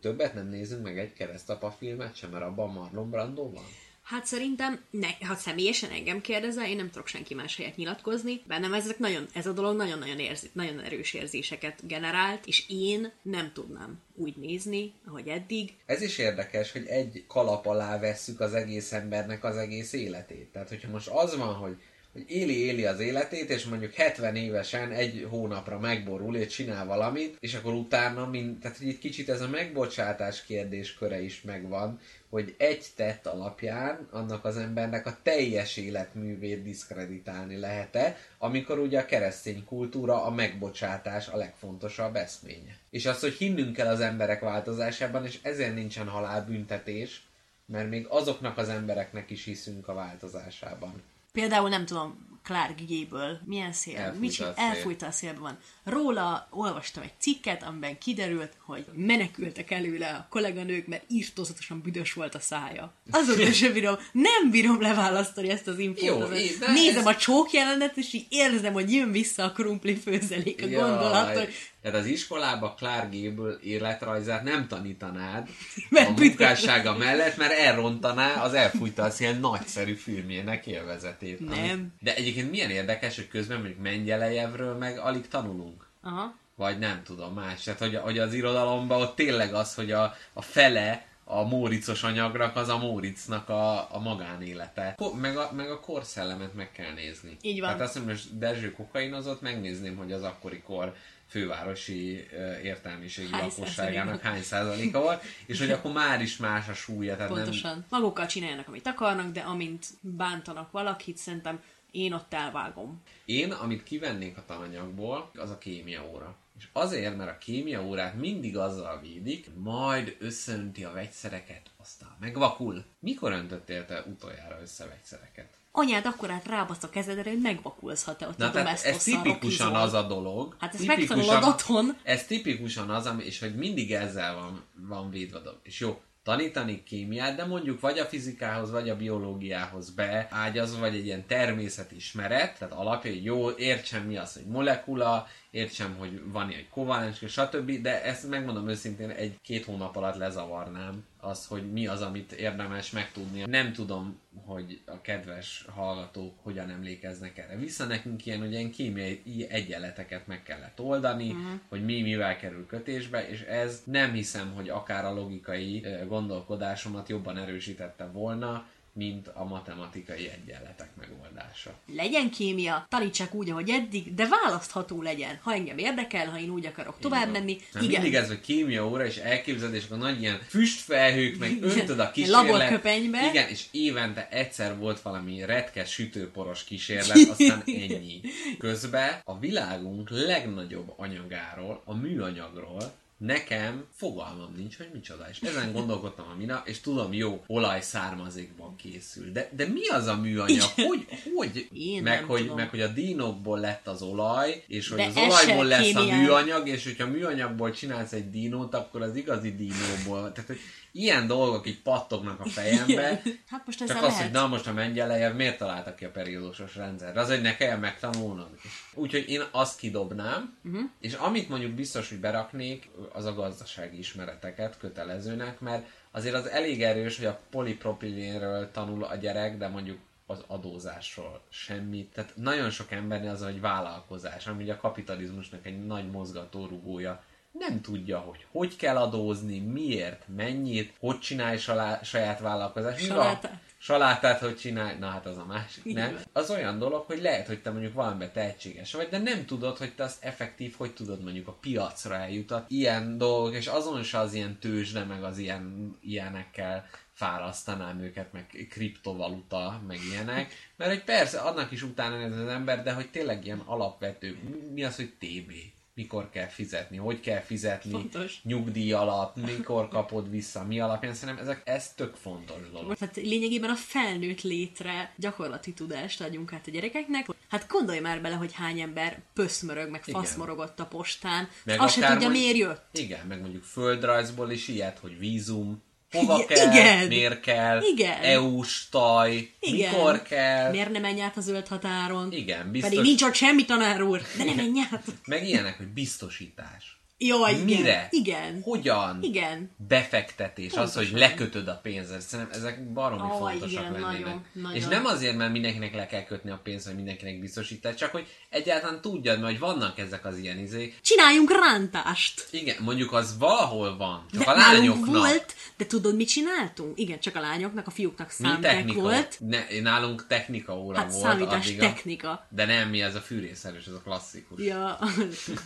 [0.00, 3.64] Többet nem nézünk meg egy keresztapa filmet sem, mert abban Marlon Brando van.
[4.02, 8.42] Hát szerintem, ne, ha személyesen engem kérdezel, én nem tudok senki más helyet nyilatkozni.
[8.46, 13.52] Bennem ezek nagyon, ez a dolog nagyon-nagyon, érzi, nagyon erős érzéseket generált, és én nem
[13.52, 15.74] tudnám úgy nézni, ahogy eddig.
[15.86, 20.52] Ez is érdekes, hogy egy kalap alá vesszük az egész embernek az egész életét.
[20.52, 21.76] Tehát, hogyha most az van, hogy
[22.12, 27.54] hogy éli-éli az életét, és mondjuk 70 évesen egy hónapra megborul, és csinál valamit, és
[27.54, 32.86] akkor utána, mind, tehát hogy itt kicsit ez a megbocsátás kérdésköre is megvan, hogy egy
[32.96, 40.24] tett alapján annak az embernek a teljes életművét diszkreditálni lehet-e, amikor ugye a keresztény kultúra
[40.24, 42.76] a megbocsátás a legfontosabb eszménye.
[42.90, 47.22] És az, hogy hinnünk kell az emberek változásában, és ezért nincsen halálbüntetés,
[47.66, 51.02] mert még azoknak az embereknek is hiszünk a változásában.
[51.32, 55.58] Például nem tudom, Clark Gable, milyen szél, Elfújta mit csin- elfújta a szélbe van.
[55.84, 62.34] Róla olvastam egy cikket, amiben kiderült, hogy menekültek előle a kolléganők, mert írtózatosan büdös volt
[62.34, 62.92] a szája.
[63.10, 66.02] Azóta sem bírom, nem bírom leválasztani ezt az infót.
[66.04, 66.30] Jó, Az-
[66.74, 70.68] Nézem ez- a csók jelenet, és így érzem, hogy jön vissza a krumpli főzelék a
[70.68, 71.52] gondolat, hogy
[71.82, 75.48] Tehát az iskolába Clark Gable életrajzát nem tanítanád
[75.88, 81.48] Mert a munkássága mellett, mert elrontaná az elfújta a szél nagyszerű filmjének élvezetét.
[81.48, 81.92] Nem.
[82.00, 85.86] De egyébként milyen érdekes, hogy közben mondjuk Mengyelejevről meg alig tanulunk.
[86.02, 86.34] Aha.
[86.54, 87.62] Vagy nem tudom más.
[87.62, 92.56] Tehát, hogy, hogy az irodalomban ott tényleg az, hogy a, a fele a Móricos anyagnak
[92.56, 94.94] az a Móricnak a, a magánélete.
[94.96, 97.36] Ko- Meg a, meg a korszellemet meg kell nézni.
[97.40, 97.68] Így van.
[97.68, 100.94] Tehát azt mondom, hogy Dezső kokainozott, megnézném, hogy az akkori kor
[101.30, 102.26] fővárosi
[102.62, 107.16] értelmiségi Hány lakosságának hány százaléka volt, és hogy akkor már is más a súlya.
[107.16, 107.70] Tehát Pontosan.
[107.70, 113.02] Nem, Magukkal csináljanak, amit akarnak, de amint bántanak valakit, szerintem én ott elvágom.
[113.24, 116.36] Én, amit kivennék a tananyagból, az a kémia óra.
[116.58, 122.84] És azért, mert a kémia órát mindig azzal védik, majd összeönti a vegyszereket, aztán megvakul.
[122.98, 125.59] Mikor öntöttél te utoljára össze vegyszereket?
[125.72, 129.02] Anyád akkor át rábasz a kezedre, hogy megvakulsz, ha te ott Na, a tehát ez
[129.02, 130.56] tipikusan az a dolog.
[130.58, 131.96] Hát ezt megtanulod otthon.
[132.02, 135.60] Ez tipikusan az, ami, és hogy mindig ezzel van, van védve a dolog.
[135.62, 141.04] És jó, tanítani kémiát, de mondjuk vagy a fizikához, vagy a biológiához beágyazva, vagy egy
[141.04, 146.68] ilyen természetismeret, tehát alapja, hogy jó, értsem mi az, hogy molekula, értsem, hogy van egy
[146.68, 152.32] kovalens, stb., de ezt megmondom őszintén, egy-két hónap alatt lezavarnám az, hogy mi az, amit
[152.32, 153.44] érdemes megtudni.
[153.46, 157.56] Nem tudom, hogy a kedves hallgatók hogyan emlékeznek erre.
[157.56, 161.60] Vissza nekünk ilyen, ugye ilyen kémiai egyenleteket meg kellett oldani, uh-huh.
[161.68, 167.08] hogy mi mivel kerül kötésbe, és ez nem hiszem, hogy akár a logikai ö, gondolkodásomat
[167.08, 168.66] jobban erősítette volna,
[169.00, 171.74] mint a matematikai egyenletek megoldása.
[171.94, 175.38] Legyen kémia, tanítsák úgy, ahogy eddig, de választható legyen.
[175.42, 177.40] Ha engem érdekel, ha én úgy akarok tovább Így van.
[177.40, 177.58] menni.
[177.72, 178.00] Mert igen.
[178.00, 181.78] mindig ez, hogy kémia óra, és elképzeled, és akkor nagy ilyen füstfelhők, meg Igen.
[181.78, 182.42] öntöd a kísérlet.
[182.42, 183.28] laborköpenybe.
[183.30, 188.20] Igen, és évente egyszer volt valami retkes sütőporos kísérlet, aztán ennyi.
[188.58, 195.26] Közben a világunk legnagyobb anyagáról, a műanyagról, Nekem fogalmam nincs, hogy micsoda.
[195.30, 199.32] És ezen gondolkodtam a minap, és tudom, jó, olajszármazékban készül.
[199.32, 200.68] De, de mi az a műanyag?
[200.74, 201.68] Hogy, hogy?
[201.74, 202.56] Én meg, hogy, tudom.
[202.56, 206.20] meg hogy a dinokból lett az olaj, és hogy De az olajból lesz a kémiai.
[206.20, 210.32] műanyag, és hogyha műanyagból csinálsz egy dinót, akkor az igazi dinóból.
[210.32, 210.60] Tehát, hogy
[210.92, 213.20] ilyen dolgok így pattognak a fejembe.
[213.24, 213.38] Igen.
[213.46, 214.22] Hát most Csak az, lehet.
[214.22, 217.20] hogy na most a mengyelejev miért találtak ki a periódusos rendszerre?
[217.20, 218.48] Az, hogy ne kelljen megtanulnod.
[218.94, 220.80] Úgyhogy én azt kidobnám, uh-huh.
[221.00, 226.82] és amit mondjuk biztos, hogy beraknék, az a gazdasági ismereteket kötelezőnek, mert azért az elég
[226.82, 232.12] erős, hogy a polipropilénről tanul a gyerek, de mondjuk az adózásról semmit.
[232.12, 237.22] Tehát nagyon sok embernél az, hogy vállalkozás, ami ugye a kapitalizmusnak egy nagy mozgatórugója,
[237.52, 243.06] nem tudja, hogy hogy kell adózni, miért, mennyit, hogy csinálj salá- saját vállalkozást.
[243.06, 243.58] Salátát.
[243.82, 246.20] Salátát, hogy csinálj, na hát az a másik, Így nem?
[246.32, 249.94] Az olyan dolog, hogy lehet, hogy te mondjuk valamiben tehetséges vagy, de nem tudod, hogy
[249.94, 252.70] te azt effektív, hogy tudod mondjuk a piacra eljutat.
[252.70, 258.66] Ilyen dolgok, és azon se az ilyen tőzsde, meg az ilyen, ilyenekkel fárasztanám őket, meg
[258.70, 260.52] kriptovaluta, meg ilyenek.
[260.76, 264.38] Mert hogy persze, annak is utána ez az ember, de hogy tényleg ilyen alapvető,
[264.72, 265.52] mi az, hogy TB?
[265.94, 268.40] Mikor kell fizetni, hogy kell fizetni, Fontos.
[268.42, 272.96] nyugdíj alap, mikor kapod vissza, mi alapján, szerintem ezek, ez tök fontos dolog.
[272.96, 277.26] Tehát lényegében a felnőtt létre gyakorlati tudást adjunk át a gyerekeknek.
[277.48, 281.48] Hát gondolj már bele, hogy hány ember pöszmörög, meg faszmorogott a postán.
[281.64, 282.84] Meg Azt se tudja, miért jött.
[282.92, 287.06] Igen, meg mondjuk földrajzból is ilyet, hogy vízum, hova kell, igen.
[287.06, 288.22] miért kell, Igen.
[288.22, 289.90] EU-s taj, Igen.
[289.90, 290.70] mikor kell.
[290.70, 292.32] Miért nem menj át a zöld határon?
[292.32, 292.90] Igen, biztos.
[292.90, 295.04] Pedig nincs ott semmi tanár úr, de nem menj át.
[295.24, 296.99] Meg ilyenek, hogy biztosítás.
[297.22, 297.64] Jaj, igen.
[297.64, 298.08] Mire?
[298.10, 298.60] Igen.
[298.62, 299.18] Hogyan?
[299.22, 299.70] Igen.
[299.88, 301.28] Befektetés, az, hogy Pontosan.
[301.30, 302.20] lekötöd a pénzet.
[302.20, 304.10] Szerintem ezek baromi Ó, fontosak igen, lennének.
[304.24, 304.76] nagyon, nagyon.
[304.76, 308.26] És nem azért, mert mindenkinek le kell kötni a pénzt, vagy mindenkinek biztosítás, csak hogy
[308.50, 310.98] egyáltalán tudjad, mert hogy vannak ezek az ilyen izék.
[311.02, 312.46] Csináljunk rántást.
[312.50, 315.16] Igen, mondjuk az valahol van, csak De a lányoknak.
[315.16, 316.98] volt, de tudod, mit csináltunk?
[316.98, 319.00] Igen, csak a lányoknak, a fiúknak számtek technika?
[319.00, 319.36] volt.
[319.40, 321.22] Ne, nálunk technika óra Hát volt.
[321.22, 322.46] számítás addig a- technika.
[322.50, 324.64] De nem, mi ez a fűrészelős, ez a klasszikus.
[324.64, 324.98] Ja.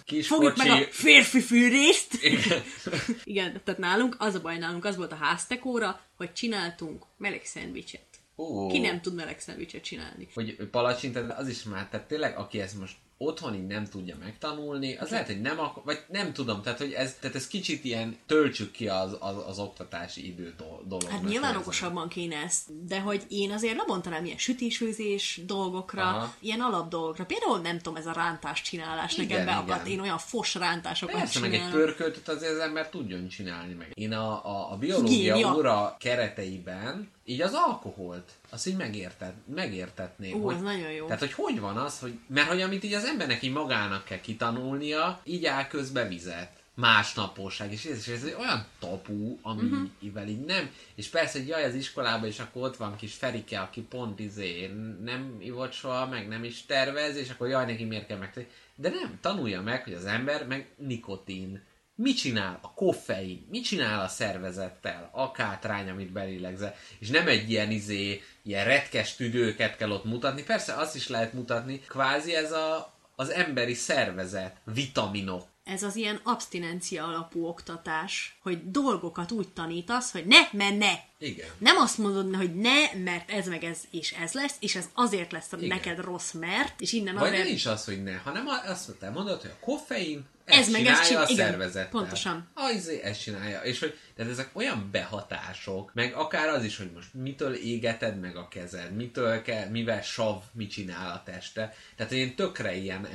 [0.04, 0.82] Kis Fogjuk meg kocsi.
[0.82, 2.14] a férfi fűrészt.
[2.22, 2.62] Igen.
[3.24, 8.06] Igen, tehát nálunk az a baj nálunk, az volt a háztekóra, hogy csináltunk meleg szendvicset.
[8.36, 8.66] Ó.
[8.66, 10.28] Ki nem tud meleg szendvicset csinálni?
[10.34, 14.96] Hogy palacsintát, az is már, tehát tényleg, aki ezt most otthon így nem tudja megtanulni,
[14.96, 18.16] az lehet, hogy nem akar, vagy nem tudom, tehát hogy ez, tehát ez kicsit ilyen
[18.26, 21.08] töltsük ki az, az, az oktatási idő do- dolog.
[21.08, 26.34] Hát nyilván okosabban kéne ezt, de hogy én azért lebontanám ilyen sütésfőzés dolgokra, Aha.
[26.40, 27.24] ilyen alap dolgokra.
[27.24, 29.86] Például nem tudom, ez a rántás csinálás Igen, nekem beakadt.
[29.88, 31.78] Én olyan fos rántásokat Persze, meg egy csinálom.
[31.80, 33.90] pörköltöt azért az ember tudjon csinálni meg.
[33.94, 35.54] Én a, a, a biológia Higiénia.
[35.54, 40.34] óra kereteiben így az alkoholt, azt így megérted, megértetném.
[40.34, 41.04] Ó, hogy, ez nagyon jó.
[41.06, 44.20] Tehát, hogy hogy van az, hogy, mert hogy amit így az embernek így magának kell
[44.20, 49.90] kitanulnia, így áll közbe vizet másnaposság, és ez, és ez egy olyan tapu, amivel Mhm.
[50.00, 50.28] uh-huh.
[50.28, 53.80] így nem, és persze, hogy jaj, az iskolában, és akkor ott van kis Ferike, aki
[53.80, 54.70] pont izé
[55.02, 58.46] nem ivott soha, meg nem is tervez, és akkor jaj, neki miért kell meg.
[58.76, 61.62] De nem, tanulja meg, hogy az ember meg nikotin,
[61.94, 67.50] mit csinál a koffein, mit csinál a szervezettel, a kátrány, amit belélegzel, és nem egy
[67.50, 72.52] ilyen izé, ilyen retkes tüdőket kell ott mutatni, persze azt is lehet mutatni, kvázi ez
[72.52, 80.12] a, az emberi szervezet, vitaminok, Ez az ilyen abstinencia alapú oktatás, hogy dolgokat úgy tanítasz,
[80.12, 80.92] hogy ne, mert ne.
[81.18, 81.48] Igen.
[81.58, 85.32] Nem azt mondod, hogy ne, mert ez meg ez és ez lesz, és ez azért
[85.32, 85.68] lesz Igen.
[85.68, 87.44] neked rossz, mert, és innen Vagy azért...
[87.44, 91.00] nem is az, hogy ne, hanem azt te mondod, hogy a koffein Ez meg csinálja
[91.00, 91.88] ezt csinál- a igen, szervezettel.
[91.90, 92.48] pontosan.
[92.54, 93.60] Az izé ezt csinálja.
[93.62, 98.36] És hogy tehát ezek olyan behatások, meg akár az is, hogy most mitől égeted meg
[98.36, 101.74] a kezed, mitől kell, mivel sav, mit csinál a teste.
[101.96, 103.06] Tehát én tökre ilyen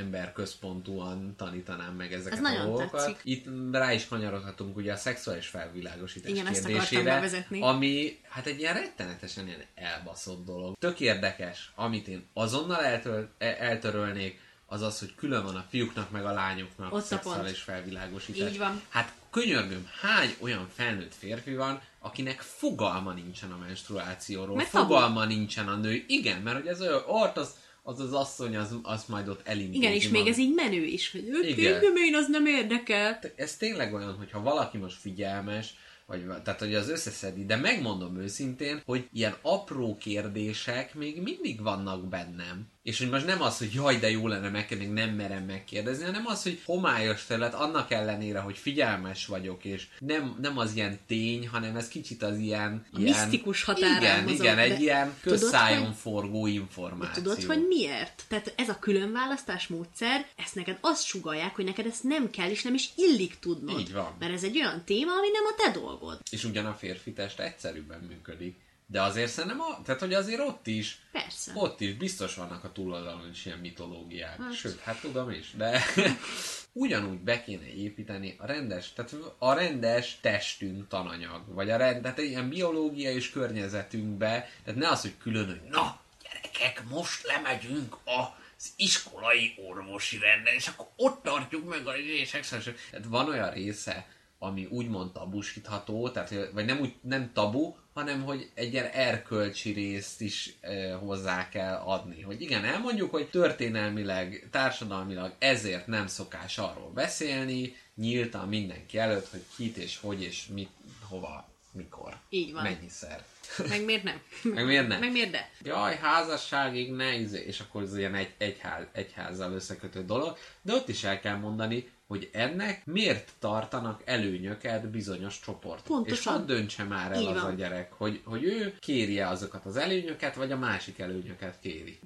[0.53, 2.91] emberközpontúan tanítanám meg ezeket Ez a dolgokat.
[3.05, 3.17] tetszik.
[3.23, 9.47] Itt rá is kanyarodhatunk ugye a szexuális felvilágosítás Igen, kérdésére, ami hát egy ilyen rettenetesen
[9.47, 10.77] ilyen elbaszott dolog.
[10.79, 14.39] Tök érdekes, amit én azonnal eltör, e- eltörölnék,
[14.69, 18.51] az az, hogy külön van a fiúknak meg a lányoknak Ott a szexuális felvilágosítás.
[18.51, 18.81] Így van.
[18.89, 24.85] Hát könyörgöm, hány olyan felnőtt férfi van, akinek fogalma nincsen a menstruációról, Mert tabu.
[24.85, 26.03] fogalma nincsen a nő.
[26.07, 29.77] Igen, mert hogy ez olyan, ott az, az az asszony, az, az majd ott elintézi
[29.77, 31.81] Igen, és még ez így menő is, hogy ők Igen.
[31.95, 33.19] én az nem érdekel.
[33.35, 35.73] ez tényleg olyan, hogyha valaki most figyelmes,
[36.09, 42.07] vagy, tehát hogy az összeszedi, de megmondom őszintén, hogy ilyen apró kérdések még mindig vannak
[42.07, 42.67] bennem.
[42.83, 46.25] És hogy most nem az, hogy jaj, de jó lenne megkérdezni, nem merem megkérdezni, hanem
[46.25, 51.47] az, hogy homályos terület, annak ellenére, hogy figyelmes vagyok, és nem, nem az ilyen tény,
[51.47, 52.85] hanem ez kicsit az ilyen...
[52.93, 57.23] A ilyen misztikus határán Igen, mozog, igen, egy ilyen közszájon forgó információ.
[57.23, 58.23] Tudod, hogy miért?
[58.27, 62.63] Tehát ez a különválasztás módszer, ezt neked azt sugalják, hogy neked ezt nem kell, és
[62.63, 63.79] nem is illik tudnod.
[63.79, 64.15] Így van.
[64.19, 66.19] Mert ez egy olyan téma, ami nem a te dolgod.
[66.31, 68.55] És ugyan a férfi test egyszerűbben működik.
[68.91, 71.51] De azért szerintem, a, tehát hogy azért ott is, Persze.
[71.55, 74.37] ott is biztos vannak a túloldalon is ilyen mitológiák.
[74.41, 74.53] Hát.
[74.53, 75.81] Sőt, hát tudom is, de
[76.73, 82.19] ugyanúgy be kéne építeni a rendes, tehát a rendes testünk tananyag, vagy a rend, tehát
[82.19, 87.97] egy ilyen biológia és környezetünkbe, tehát ne az, hogy külön, hogy na, gyerekek, most lemegyünk
[88.05, 91.91] a az iskolai orvosi rendre, és akkor ott tartjuk meg a
[92.25, 92.69] szexuális...
[92.91, 94.07] Tehát van olyan része,
[94.39, 100.21] ami úgymond tabusítható, tehát, vagy nem, úgy, nem tabu, hanem hogy egy ilyen erkölcsi részt
[100.21, 102.21] is e, hozzá kell adni.
[102.21, 109.43] Hogy igen, elmondjuk, hogy történelmileg, társadalmilag ezért nem szokás arról beszélni, nyíltan mindenki előtt, hogy
[109.55, 110.69] kit és hogy és mit,
[111.07, 112.17] hova, mikor.
[112.29, 112.63] Így van.
[112.63, 113.25] Mennyiszer.
[113.69, 114.21] Meg miért nem?
[114.43, 114.99] Meg miért nem?
[114.99, 115.49] Meg miért de?
[115.61, 121.03] Jaj, házasságig ne, és akkor ez ilyen egy, egyház, egyházzal összekötő dolog, de ott is
[121.03, 125.85] el kell mondani, hogy ennek miért tartanak előnyöket bizonyos csoportok.
[125.85, 126.17] Pontosan.
[126.17, 127.55] És hadd döntse már el Így az a van.
[127.55, 131.99] gyerek, hogy, hogy ő kérje azokat az előnyöket, vagy a másik előnyöket kéri.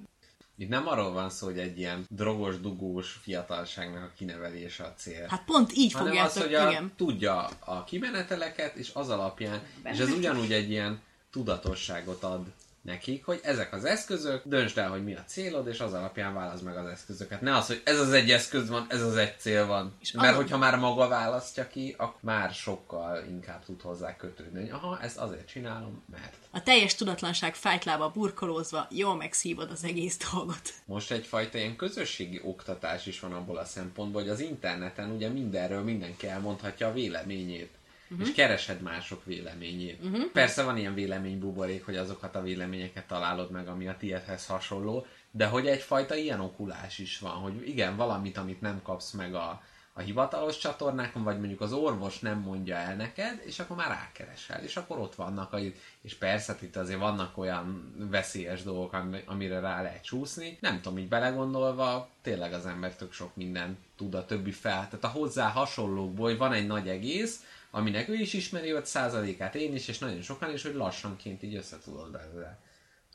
[0.56, 5.26] Itt nem arról van szó, hogy egy ilyen drogos, dugós fiatalságnak a kinevelése a cél.
[5.28, 6.92] Hát pont így hanem fogjátok, az, hogy a, igen.
[6.96, 11.00] tudja a kimeneteleket, és az alapján, és ez ugyanúgy egy ilyen
[11.30, 12.46] tudatosságot ad
[12.84, 16.60] nekik, hogy ezek az eszközök, döntsd el, hogy mi a célod, és az alapján válasz
[16.60, 17.40] meg az eszközöket.
[17.40, 19.94] Ne az, hogy ez az egy eszköz van, ez az egy cél van.
[20.00, 24.60] És Mert hogyha már maga választja ki, akkor már sokkal inkább tud hozzá kötődni.
[24.60, 26.43] hogy Aha, ezt azért csinálom, mert.
[26.54, 30.72] A teljes tudatlanság fájtlába burkolózva jól megszívod az egész dolgot.
[30.84, 35.82] Most egyfajta ilyen közösségi oktatás is van abból a szempontból, hogy az interneten ugye mindenről
[35.82, 37.70] mindenki elmondhatja a véleményét.
[38.10, 38.26] Uh-huh.
[38.26, 40.04] És keresed mások véleményét.
[40.04, 40.30] Uh-huh.
[40.32, 45.46] Persze van ilyen véleménybuborék, hogy azokat a véleményeket találod meg, ami a tiédhez hasonló, de
[45.46, 49.62] hogy egyfajta ilyen okulás is van, hogy igen, valamit, amit nem kapsz meg a,
[49.96, 54.62] a hivatalos csatornákon, vagy mondjuk az orvos nem mondja el neked, és akkor már rákeresel,
[54.62, 55.58] és akkor ott vannak, a,
[56.00, 60.58] és persze itt azért vannak olyan veszélyes dolgok, ami- amire rá lehet csúszni.
[60.60, 64.88] Nem tudom, így belegondolva, tényleg az ember tök sok minden tud a többi fel.
[64.88, 69.74] Tehát a hozzá hasonlókból, hogy van egy nagy egész, aminek ő is ismeri 5%-át, én
[69.74, 72.58] is, és nagyon sokan is, hogy lassanként így össze tudod belőle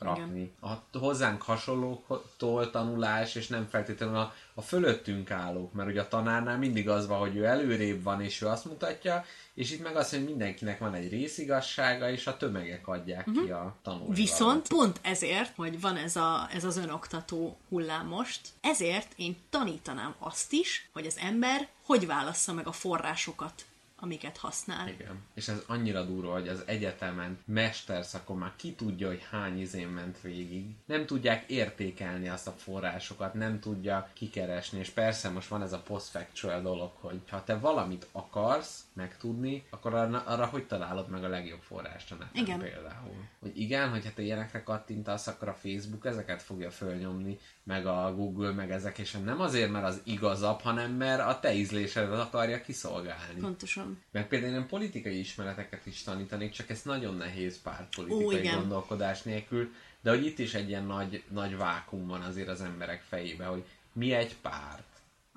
[0.00, 0.52] rakni.
[0.60, 6.58] A hozzánk hasonlóktól tanulás, és nem feltétlenül a, a fölöttünk állók, mert ugye a tanárnál
[6.58, 9.24] mindig az van, hogy ő előrébb van, és ő azt mutatja,
[9.54, 13.44] és itt meg az, hogy mindenkinek van egy részigassága, és a tömegek adják uh-huh.
[13.44, 18.40] ki a tanulni Viszont pont ezért, hogy van ez, a, ez az önoktató hullám most,
[18.60, 23.64] ezért én tanítanám azt is, hogy az ember hogy válassza meg a forrásokat,
[24.00, 24.88] amiket használ.
[24.88, 25.22] Igen.
[25.34, 30.20] És ez annyira durva, hogy az egyetemen, mesterszakon már ki tudja, hogy hány izén ment
[30.20, 30.66] végig.
[30.84, 35.82] Nem tudják értékelni azt a forrásokat, nem tudja kikeresni, és persze most van ez a
[35.82, 41.28] post-factual dolog, hogy ha te valamit akarsz megtudni, akkor arra, arra hogy találod meg a
[41.28, 42.58] legjobb forrást a neten Igen.
[42.58, 43.28] például.
[43.40, 48.52] Hogy igen, hogyha te ilyenekre kattintasz, akkor a Facebook ezeket fogja fölnyomni, meg a Google,
[48.52, 53.40] meg ezek, és nem azért, mert az igazabb, hanem mert a te ízlésedet akarja kiszolgálni.
[53.40, 54.02] Pontosan.
[54.10, 58.58] Meg például én politikai ismereteket is tanítanék, csak ez nagyon nehéz Ó, pártpolitikai igen.
[58.58, 63.02] gondolkodás nélkül, de hogy itt is egy ilyen nagy, nagy vákum van azért az emberek
[63.02, 64.88] fejébe, hogy mi egy párt.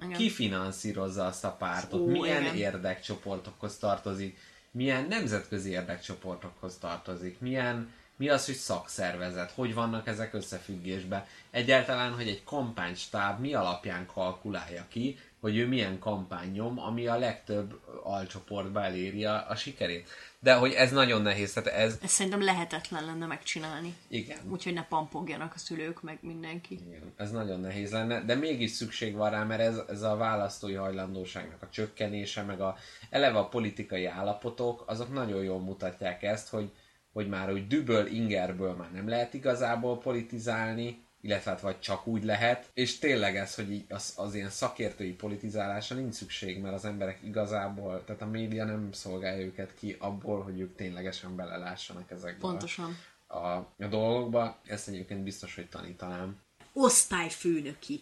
[0.04, 0.18] Igen.
[0.18, 2.56] Ki finanszírozza azt a pártot, Ó, milyen igen.
[2.56, 4.38] érdekcsoportokhoz tartozik,
[4.72, 11.26] milyen nemzetközi érdekcsoportokhoz tartozik, milyen, mi az, hogy szakszervezet, hogy vannak ezek összefüggésben.
[11.52, 17.18] Egyáltalán, hogy egy kampánystáb mi alapján kalkulálja ki, hogy ő milyen kampány nyom, ami a
[17.18, 20.10] legtöbb alcsoportba eléri a, a sikerét.
[20.40, 22.00] De hogy ez nagyon nehéz, tehát ez...
[22.04, 23.96] Ez szerintem lehetetlen lenne megcsinálni.
[24.08, 24.38] Igen.
[24.50, 26.80] Úgyhogy ne pampogjanak a szülők, meg mindenki.
[26.88, 30.74] Igen, ez nagyon nehéz lenne, de mégis szükség van rá, mert ez, ez a választói
[30.74, 32.78] hajlandóságnak a csökkenése, meg a,
[33.10, 36.72] eleve a politikai állapotok, azok nagyon jól mutatják ezt, hogy,
[37.14, 42.24] hogy már úgy düböl ingerből már nem lehet igazából politizálni, illetve hát vagy csak úgy
[42.24, 46.86] lehet, és tényleg ez, hogy így az, az ilyen szakértői politizálásra nincs szükség, mert az
[46.86, 52.40] emberek igazából, tehát a média nem szolgálja őket ki abból, hogy ők ténylegesen belelássanak ezekbe
[52.40, 52.98] Pontosan.
[53.28, 54.60] a, a, a dolgokba.
[54.66, 56.40] Ezt egyébként biztos, hogy tanítanám.
[56.74, 58.02] Osztályfőnöki.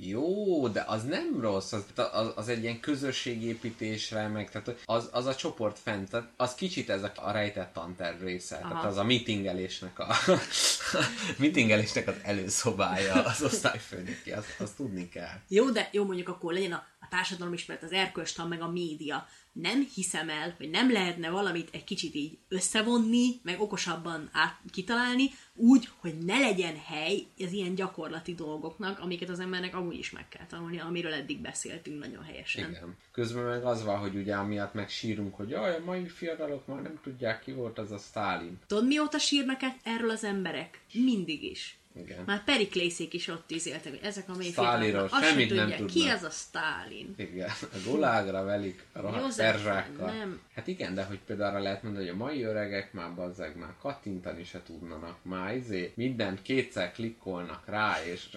[0.00, 5.26] Jó, de az nem rossz, az, az, az egy ilyen közösségépítésre, meg tehát az, az
[5.26, 8.68] a csoport fent, tehát az kicsit ez a, a rejtett tanterv része, Aha.
[8.68, 10.14] tehát az a meetingelésnek a
[11.38, 15.40] meetingelésnek az előszobája az osztályfőnöki, azt, azt tudni kell.
[15.48, 19.26] Jó, de jó mondjuk akkor legyen a, a társadalomismeret, az erkölcstan, meg a média.
[19.52, 25.30] Nem hiszem el, hogy nem lehetne valamit egy kicsit így összevonni, meg okosabban át, kitalálni,
[25.54, 30.28] úgy, hogy ne legyen hely az ilyen gyakorlati dolgoknak, amiket az embernek amúgy is meg
[30.28, 32.70] kell tanulni, amiről eddig beszéltünk nagyon helyesen.
[32.70, 32.96] Igen.
[33.12, 36.82] Közben meg az van, hogy ugye amiatt meg sírunk, hogy jaj, a mai fiatalok már
[36.82, 38.58] nem tudják, ki volt az a Stalin.
[38.66, 40.80] Tudod, mióta sírnak e- erről az emberek?
[40.92, 41.77] Mindig is.
[42.02, 42.22] Igen.
[42.26, 46.16] Már Periklészék is ott izéltek, hogy ezek a mély sem semmit nem tudják, ki tudnak.
[46.16, 47.14] az a Stálin.
[47.16, 50.10] Igen, a gulágra velik a rohadt perzsákkal.
[50.12, 50.40] nem.
[50.54, 53.74] Hát igen, de hogy például arra lehet mondani, hogy a mai öregek már bazzeg, már
[53.80, 58.28] kattintani se tudnanak, már izé, mindent kétszer klikkolnak rá, és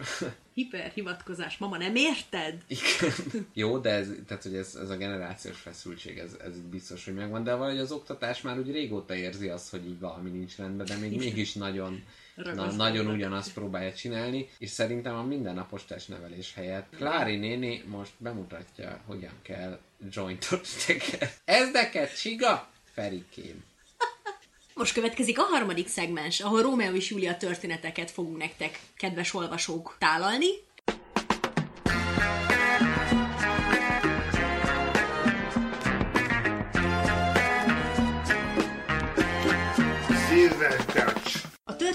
[0.54, 2.62] Hiperhivatkozás, mama, nem érted?
[2.68, 3.48] igen.
[3.54, 7.44] Jó, de ez, tehát, hogy ez, ez a generációs feszültség, ez, ez biztos, hogy megvan,
[7.44, 10.96] de valahogy az oktatás már úgy régóta érzi azt, hogy így valami nincs rendben, de
[10.96, 12.04] még mégis nagyon
[12.36, 19.00] Na, nagyon ugyanazt próbálja csinálni, és szerintem a mindennapos testnevelés helyett Klári néni most bemutatja,
[19.06, 19.80] hogyan kell
[20.12, 21.28] jointot tekerni.
[21.46, 22.70] Ez neked csiga?
[22.94, 23.64] Ferikém.
[24.74, 30.48] Most következik a harmadik szegmens, ahol Rómeó és Júlia történeteket fogunk nektek, kedves olvasók, tálalni.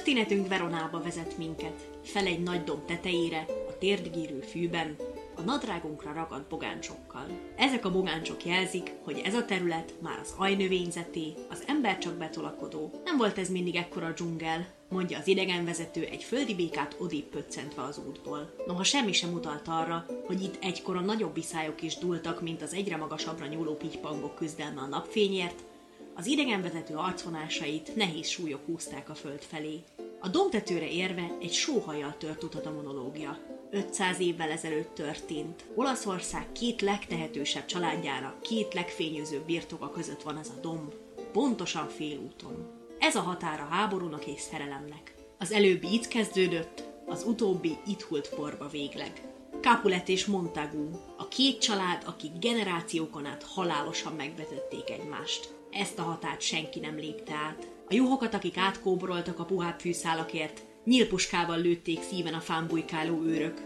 [0.07, 4.97] Történetünk Veronába vezet minket, fel egy nagy domb tetejére, a térdgírő fűben,
[5.37, 7.27] a nadrágunkra ragadt bogáncsokkal.
[7.57, 13.01] Ezek a bogáncsok jelzik, hogy ez a terület már az ajnövényzeté, az ember csak betolakodó.
[13.05, 18.01] Nem volt ez mindig ekkora dzsungel, mondja az idegenvezető egy földi békát odébb pöccentve az
[18.09, 18.55] útból.
[18.67, 22.75] Noha semmi sem utalt arra, hogy itt egykor a nagyobb viszályok is dúltak, mint az
[22.75, 25.63] egyre magasabbra nyúló pitypangok küzdelme a napfényért,
[26.19, 29.83] az idegenvezető arcvonásait nehéz súlyok húzták a föld felé.
[30.21, 33.39] A domtetőre érve egy sóhajjal tört utat a monológia.
[33.71, 35.65] 500 évvel ezelőtt történt.
[35.75, 40.95] Olaszország két legtehetősebb családjára, két legfényőzőbb birtoka között van ez a domb.
[41.33, 42.71] Pontosan félúton.
[42.99, 45.15] Ez a határa háborúnak és szerelemnek.
[45.39, 49.13] Az előbbi itt kezdődött, az utóbbi itt hult porba végleg.
[49.61, 55.55] Capulet és Montagu, a két család, akik generációkon át halálosan megvetették egymást.
[55.71, 57.76] Ezt a határt senki nem lépte át.
[57.89, 63.61] A juhokat, akik átkóboroltak a puhább fűszálakért, nyílpuskával lőtték szíven a fán bujkáló őrök.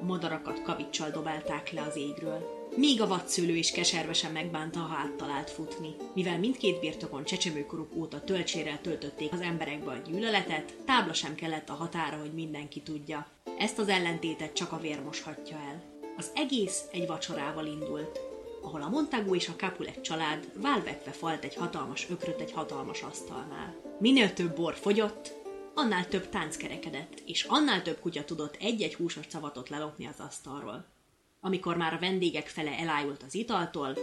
[0.00, 2.68] A madarakat kavicsal dobálták le az égről.
[2.76, 5.94] Míg a vadszőlő is keservesen megbánta, ha áttalált futni.
[6.14, 11.74] Mivel mindkét birtokon csecsemőkoruk óta töltsérrel töltötték az emberekbe a gyűlöletet, tábla sem kellett a
[11.74, 13.26] határa, hogy mindenki tudja.
[13.58, 15.82] Ezt az ellentétet csak a vér moshatja el.
[16.16, 18.31] Az egész egy vacsorával indult,
[18.62, 23.74] ahol a Montagu és a Capulet család válvetve falt egy hatalmas ökröt egy hatalmas asztalnál.
[23.98, 25.32] Minél több bor fogyott,
[25.74, 30.84] annál több tánc kerekedett, és annál több kutya tudott egy-egy húsos szavatot lelopni az asztalról.
[31.40, 33.96] Amikor már a vendégek fele elájult az italtól,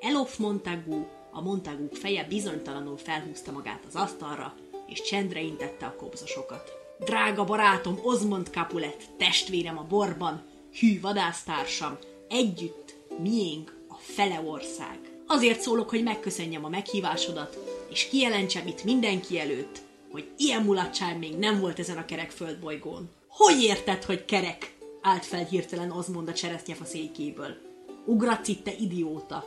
[0.00, 4.54] Elof Montagu, a Montagúk feje bizonytalanul felhúzta magát az asztalra,
[4.86, 6.72] és csendre intette a kobzosokat.
[6.98, 10.42] Drága barátom, Osmond Capulet, testvérem a borban,
[10.78, 11.98] hű vadásztársam,
[12.28, 13.73] együtt, miénk
[14.04, 14.98] fele ország.
[15.26, 17.58] Azért szólok, hogy megköszönjem a meghívásodat,
[17.90, 19.78] és kijelentsem itt mindenki előtt,
[20.10, 23.10] hogy ilyen mulatság még nem volt ezen a kerek földbolygón.
[23.28, 24.76] Hogy érted, hogy kerek?
[25.02, 27.56] Állt fel hirtelen Osmond a cseresznyefa székéből.
[28.06, 29.44] Ugratsz itt, te idióta!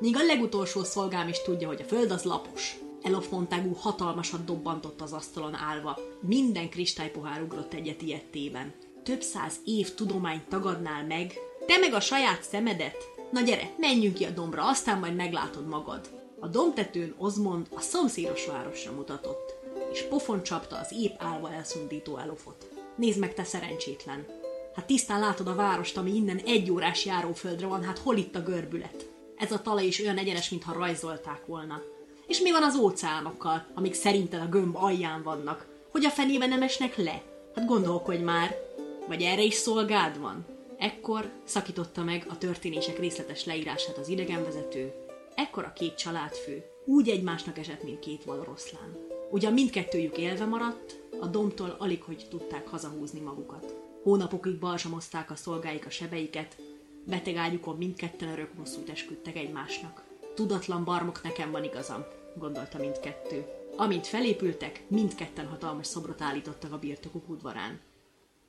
[0.00, 2.76] Míg a legutolsó szolgám is tudja, hogy a föld az lapos.
[3.02, 5.98] Elof Montagu hatalmasat dobbantott az asztalon állva.
[6.20, 8.72] Minden kristálypohár ugrott egyet ilyettében.
[9.02, 11.32] Több száz év tudományt tagadnál meg?
[11.66, 13.17] Te meg a saját szemedet?
[13.30, 16.08] Na gyere, menjünk ki a dombra, aztán majd meglátod magad.
[16.40, 19.54] A dombtetőn Osmond a szomszédos városra mutatott,
[19.92, 22.68] és pofon csapta az épp állva elszundító Elofot.
[22.96, 24.26] Nézd meg, te szerencsétlen!
[24.74, 28.42] Hát tisztán látod a várost, ami innen egy órás járóföldre van, hát hol itt a
[28.42, 29.08] görbület?
[29.36, 31.82] Ez a talaj is olyan egyenes, mintha rajzolták volna.
[32.26, 35.66] És mi van az óceánokkal, amik szerinted a gömb alján vannak?
[35.90, 37.22] Hogy a fenébe nem esnek le?
[37.54, 38.56] Hát gondolkodj már!
[39.06, 40.46] Vagy erre is szolgád van?
[40.78, 44.92] Ekkor szakította meg a történések részletes leírását az idegenvezető.
[45.34, 48.96] Ekkor a két családfő úgy egymásnak esett, mint két vadoroszlán.
[49.30, 53.74] Ugyan mindkettőjük élve maradt, a domtól alig hogy tudták hazahúzni magukat.
[54.02, 56.56] Hónapokig balsamozták a szolgáik a sebeiket,
[57.04, 60.04] beteg ágyukon mindketten örök bosszút esküdtek egymásnak.
[60.34, 62.04] Tudatlan barmok nekem van igazam,
[62.36, 63.44] gondolta mindkettő.
[63.76, 67.80] Amint felépültek, mindketten hatalmas szobrot állítottak a birtokuk udvarán.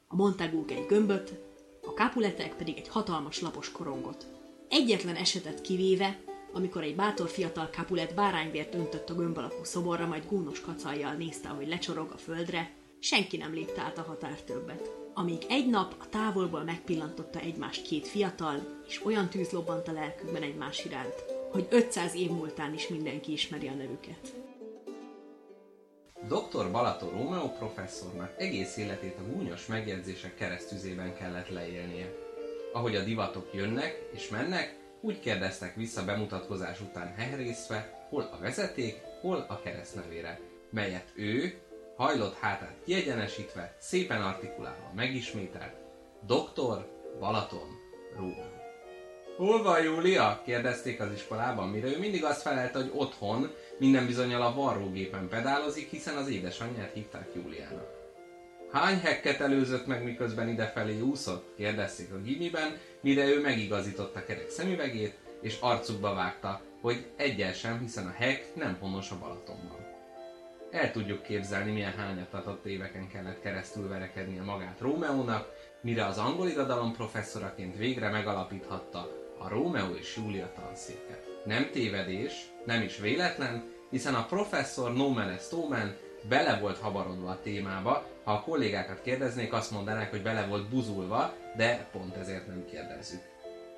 [0.07, 1.48] A Montagúk egy gömböt,
[1.89, 4.25] a Capuletek pedig egy hatalmas lapos korongot.
[4.69, 6.19] Egyetlen esetet kivéve,
[6.53, 11.47] amikor egy bátor fiatal Capulet bárányvért öntött a gömb alakú szoborra, majd gúnos kacajjal nézte,
[11.47, 14.91] hogy lecsorog a földre, senki nem lépte át a határ többet.
[15.13, 20.41] Amíg egy nap a távolból megpillantotta egymást két fiatal, és olyan tűz lobbant a lelkükben
[20.41, 24.48] egymás iránt, hogy 500 év múltán is mindenki ismeri a nevüket.
[26.27, 26.71] Dr.
[26.71, 32.13] Balaton Rómeó professzornak egész életét a gúnyos megjegyzések keresztüzében kellett leélnie.
[32.73, 39.01] Ahogy a divatok jönnek és mennek, úgy kérdeztek vissza bemutatkozás után heherészve, hol a vezeték,
[39.21, 40.39] hol a keresztnevére,
[40.69, 41.59] melyet ő,
[41.95, 45.75] hajlott hátát kiegyenesítve, szépen artikulálva megismételt,
[46.25, 46.89] Dr.
[47.19, 47.69] Balaton
[48.15, 48.58] Rómeó.
[49.39, 50.41] Hol van Júlia?
[50.45, 55.89] kérdezték az iskolában, mire ő mindig azt felelte, hogy otthon, minden bizonyal a varrógépen pedálozik,
[55.89, 57.87] hiszen az édesanyját hívták Júliának.
[58.71, 61.55] Hány hekket előzött meg, miközben idefelé úszott?
[61.55, 68.07] kérdezték a gimiben, mire ő megigazította kerek szemüvegét, és arcukba vágta, hogy egyel sem, hiszen
[68.07, 69.87] a hek nem honos a Balatonban.
[70.71, 75.49] El tudjuk képzelni, milyen hányatatott éveken kellett keresztül verekednie magát Rómeónak,
[75.81, 81.27] mire az angol irodalom professzoraként végre megalapíthatta a Rómeó és Júlia tanszéket.
[81.45, 85.97] Nem tévedés, nem is véletlen, hiszen a professzor Nomen Omen
[86.29, 91.33] bele volt habarodva a témába, ha a kollégákat kérdeznék, azt mondanák, hogy bele volt buzulva,
[91.55, 93.21] de pont ezért nem kérdezzük.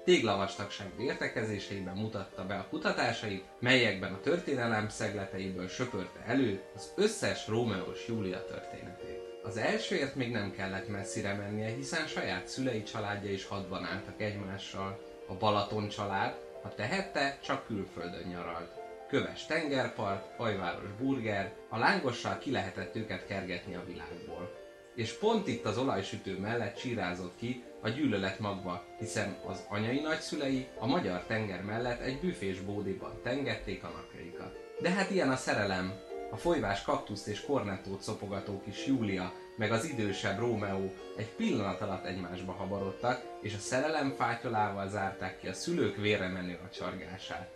[0.04, 8.08] Téglavastagságú értekezéseiben mutatta be a kutatásait, melyekben a történelem szegleteiből söpörte elő az összes Rómeós
[8.08, 9.20] Júlia történetét.
[9.44, 15.00] Az elsőért még nem kellett messzire mennie, hiszen saját szülei családja is hadban álltak egymással.
[15.32, 18.72] A Balaton család, ha tehette, csak külföldön nyaralt.
[19.08, 24.52] Köves tengerpart, hajváros burger, a lángossal ki lehetett őket kergetni a világból.
[24.96, 30.68] És pont itt az olajsütő mellett csírázott ki a gyűlölet magva, hiszen az anyai nagyszülei
[30.80, 34.58] a magyar tenger mellett egy büfés bódiban tengették a napjaikat.
[34.82, 35.94] De hát ilyen a szerelem,
[36.32, 42.06] a folyvás kaktuszt és kornettót szopogató kis Júlia, meg az idősebb Rómeó egy pillanat alatt
[42.06, 47.50] egymásba habarodtak, és a szerelem fátyolával zárták ki a szülők vére menő acsargását.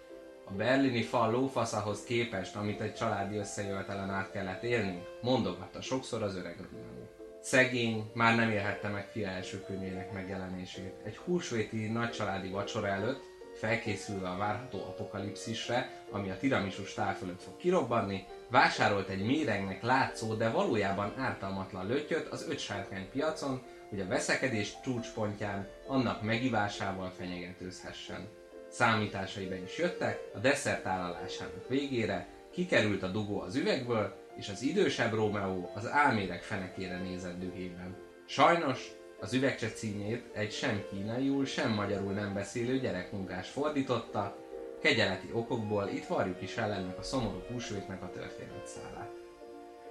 [0.43, 6.35] A berlini fal lófaszahoz képest, amit egy családi összejövetelen át kellett élni, mondogatta sokszor az
[6.35, 7.09] öreg Rómeó.
[7.41, 10.93] Szegény, már nem élhette meg fia első könyvének megjelenését.
[11.03, 13.23] Egy húsvéti nagycsaládi vacsora előtt,
[13.55, 20.33] felkészülve a várható apokalipszisre, ami a tiramisus tál fölött fog kirobbanni, vásárolt egy méregnek látszó,
[20.33, 28.27] de valójában ártalmatlan lötyöt az öt sárkány piacon, hogy a veszekedés csúcspontján annak megivásával fenyegetőzhessen.
[28.69, 34.61] Számításai be is jöttek, a desszert állalásának végére kikerült a dugó az üvegből, és az
[34.61, 37.95] idősebb Rómeó az álméreg fenekére nézett dühében.
[38.25, 38.91] Sajnos
[39.25, 44.37] az üvegcse címét egy sem kínaiul, sem magyarul nem beszélő gyerekmunkás fordította,
[44.81, 49.11] kegyeleti okokból itt varjuk is el ennek a szomorú húsvétnek a történetszálát.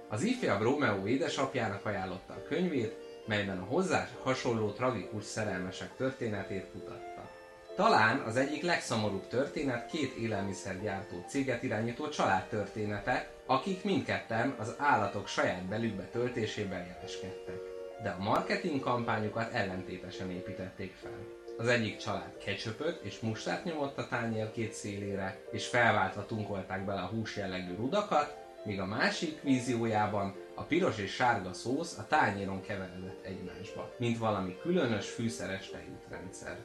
[0.09, 2.95] Az ifjabb Rómeó édesapjának ajánlotta a könyvét,
[3.27, 7.29] melyben a hozzá hasonló tragikus szerelmesek történetét kutatta.
[7.75, 15.27] Talán az egyik legszomorúbb történet két élelmiszergyártó céget irányító család története, akik mindketten az állatok
[15.27, 17.74] saját belükbe töltésében jeleskedtek.
[18.03, 21.43] De a marketing kampányukat ellentétesen építették fel.
[21.57, 27.01] Az egyik család ketchupöt és mustát nyomott a tányér két szélére, és felváltva tunkolták bele
[27.01, 32.61] a hús jellegű rudakat, míg a másik víziójában a piros és sárga szósz a tányéron
[32.61, 36.57] keveredett egymásba, mint valami különös fűszeres tejútrendszer.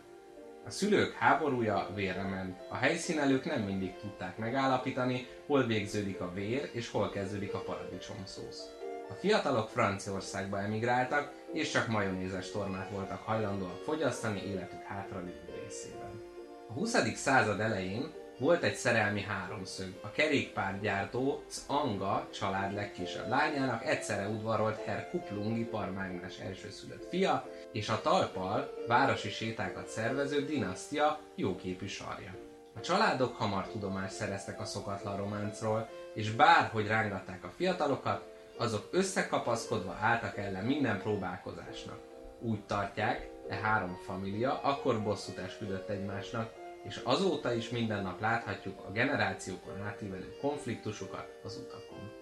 [0.66, 2.61] A szülők háborúja vérre ment.
[2.68, 8.80] A helyszínelők nem mindig tudták megállapítani, hol végződik a vér és hol kezdődik a paradicsomszósz.
[9.11, 16.22] A fiatalok Franciaországba emigráltak, és csak majonézes tormát voltak hajlandóak fogyasztani életük hátralévő részében.
[16.68, 17.14] A 20.
[17.14, 19.98] század elején volt egy szerelmi háromszög.
[20.02, 28.00] A kerékpárgyártó Anga család legkisebb lányának egyszerre udvarolt Herr Kuplung iparmágnás elsőszülött fia, és a
[28.00, 32.34] talpal városi sétákat szervező dinasztia jóképű sarja.
[32.76, 38.30] A családok hamar tudomást szereztek a szokatlan románcról, és bárhogy rángatták a fiatalokat,
[38.61, 41.98] azok összekapaszkodva álltak ellen minden próbálkozásnak.
[42.40, 46.52] Úgy tartják, e három família akkor bosszút esküdött egymásnak,
[46.84, 52.19] és azóta is minden nap láthatjuk a generációkon átívelő konfliktusokat az utakon.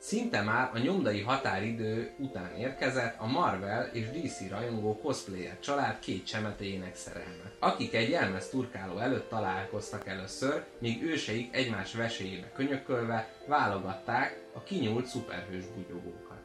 [0.00, 6.26] Szinte már a nyomdai határidő után érkezett a Marvel és DC rajongó cosplayer család két
[6.26, 14.42] csemetéjének szerelme, akik egy jelmez turkáló előtt találkoztak először, míg őseik egymás veséjébe könyökölve válogatták
[14.54, 16.42] a kinyúlt szuperhős bugyogókat.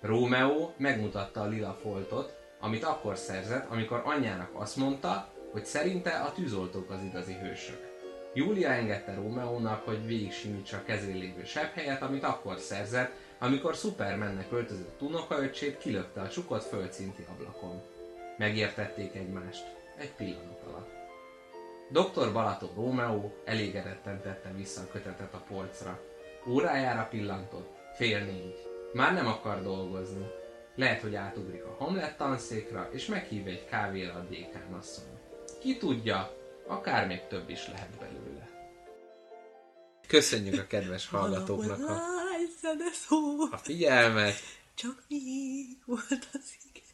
[0.00, 6.32] Rómeó megmutatta a lila foltot, amit akkor szerzett, amikor anyjának azt mondta, hogy szerinte a
[6.32, 7.85] tűzoltók az igazi hősök.
[8.36, 11.42] Júlia engedte Rómeónak, hogy végig simítsa a kezén lévő
[11.74, 17.82] helyet, amit akkor szerzett, amikor Supermannek öltözött unokaöcsét kilökte a csukott földszinti ablakon.
[18.38, 19.64] Megértették egymást
[19.98, 20.90] egy pillanat alatt.
[21.90, 22.32] Dr.
[22.32, 26.00] Balaton Rómeó elégedetten tette vissza a kötetet a polcra.
[26.48, 28.68] Órájára pillantott, fél négy.
[28.92, 30.26] Már nem akar dolgozni.
[30.74, 35.18] Lehet, hogy átugrik a Hamlet tanszékra, és meghív egy kávéra a dékánasszony.
[35.60, 36.34] Ki tudja,
[36.66, 38.25] akár még több is lehet belőle.
[40.06, 42.02] Köszönjük a kedves hallgatóknak a,
[43.50, 44.36] a figyelmet.
[44.74, 46.84] Csak még volt az igen.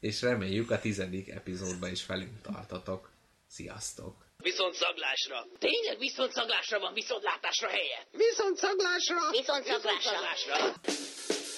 [0.00, 3.10] És reméljük a tizedik epizódban is velünk tartotok.
[3.48, 4.24] Sziasztok!
[4.36, 5.46] Viszont szaglásra.
[5.58, 8.06] Tényleg viszont szaglásra van viszontlátásra helye.
[8.10, 9.30] Viszont szaglásra.
[9.30, 9.92] Viszont szaglásra.
[9.92, 11.53] Viszont szaglásra.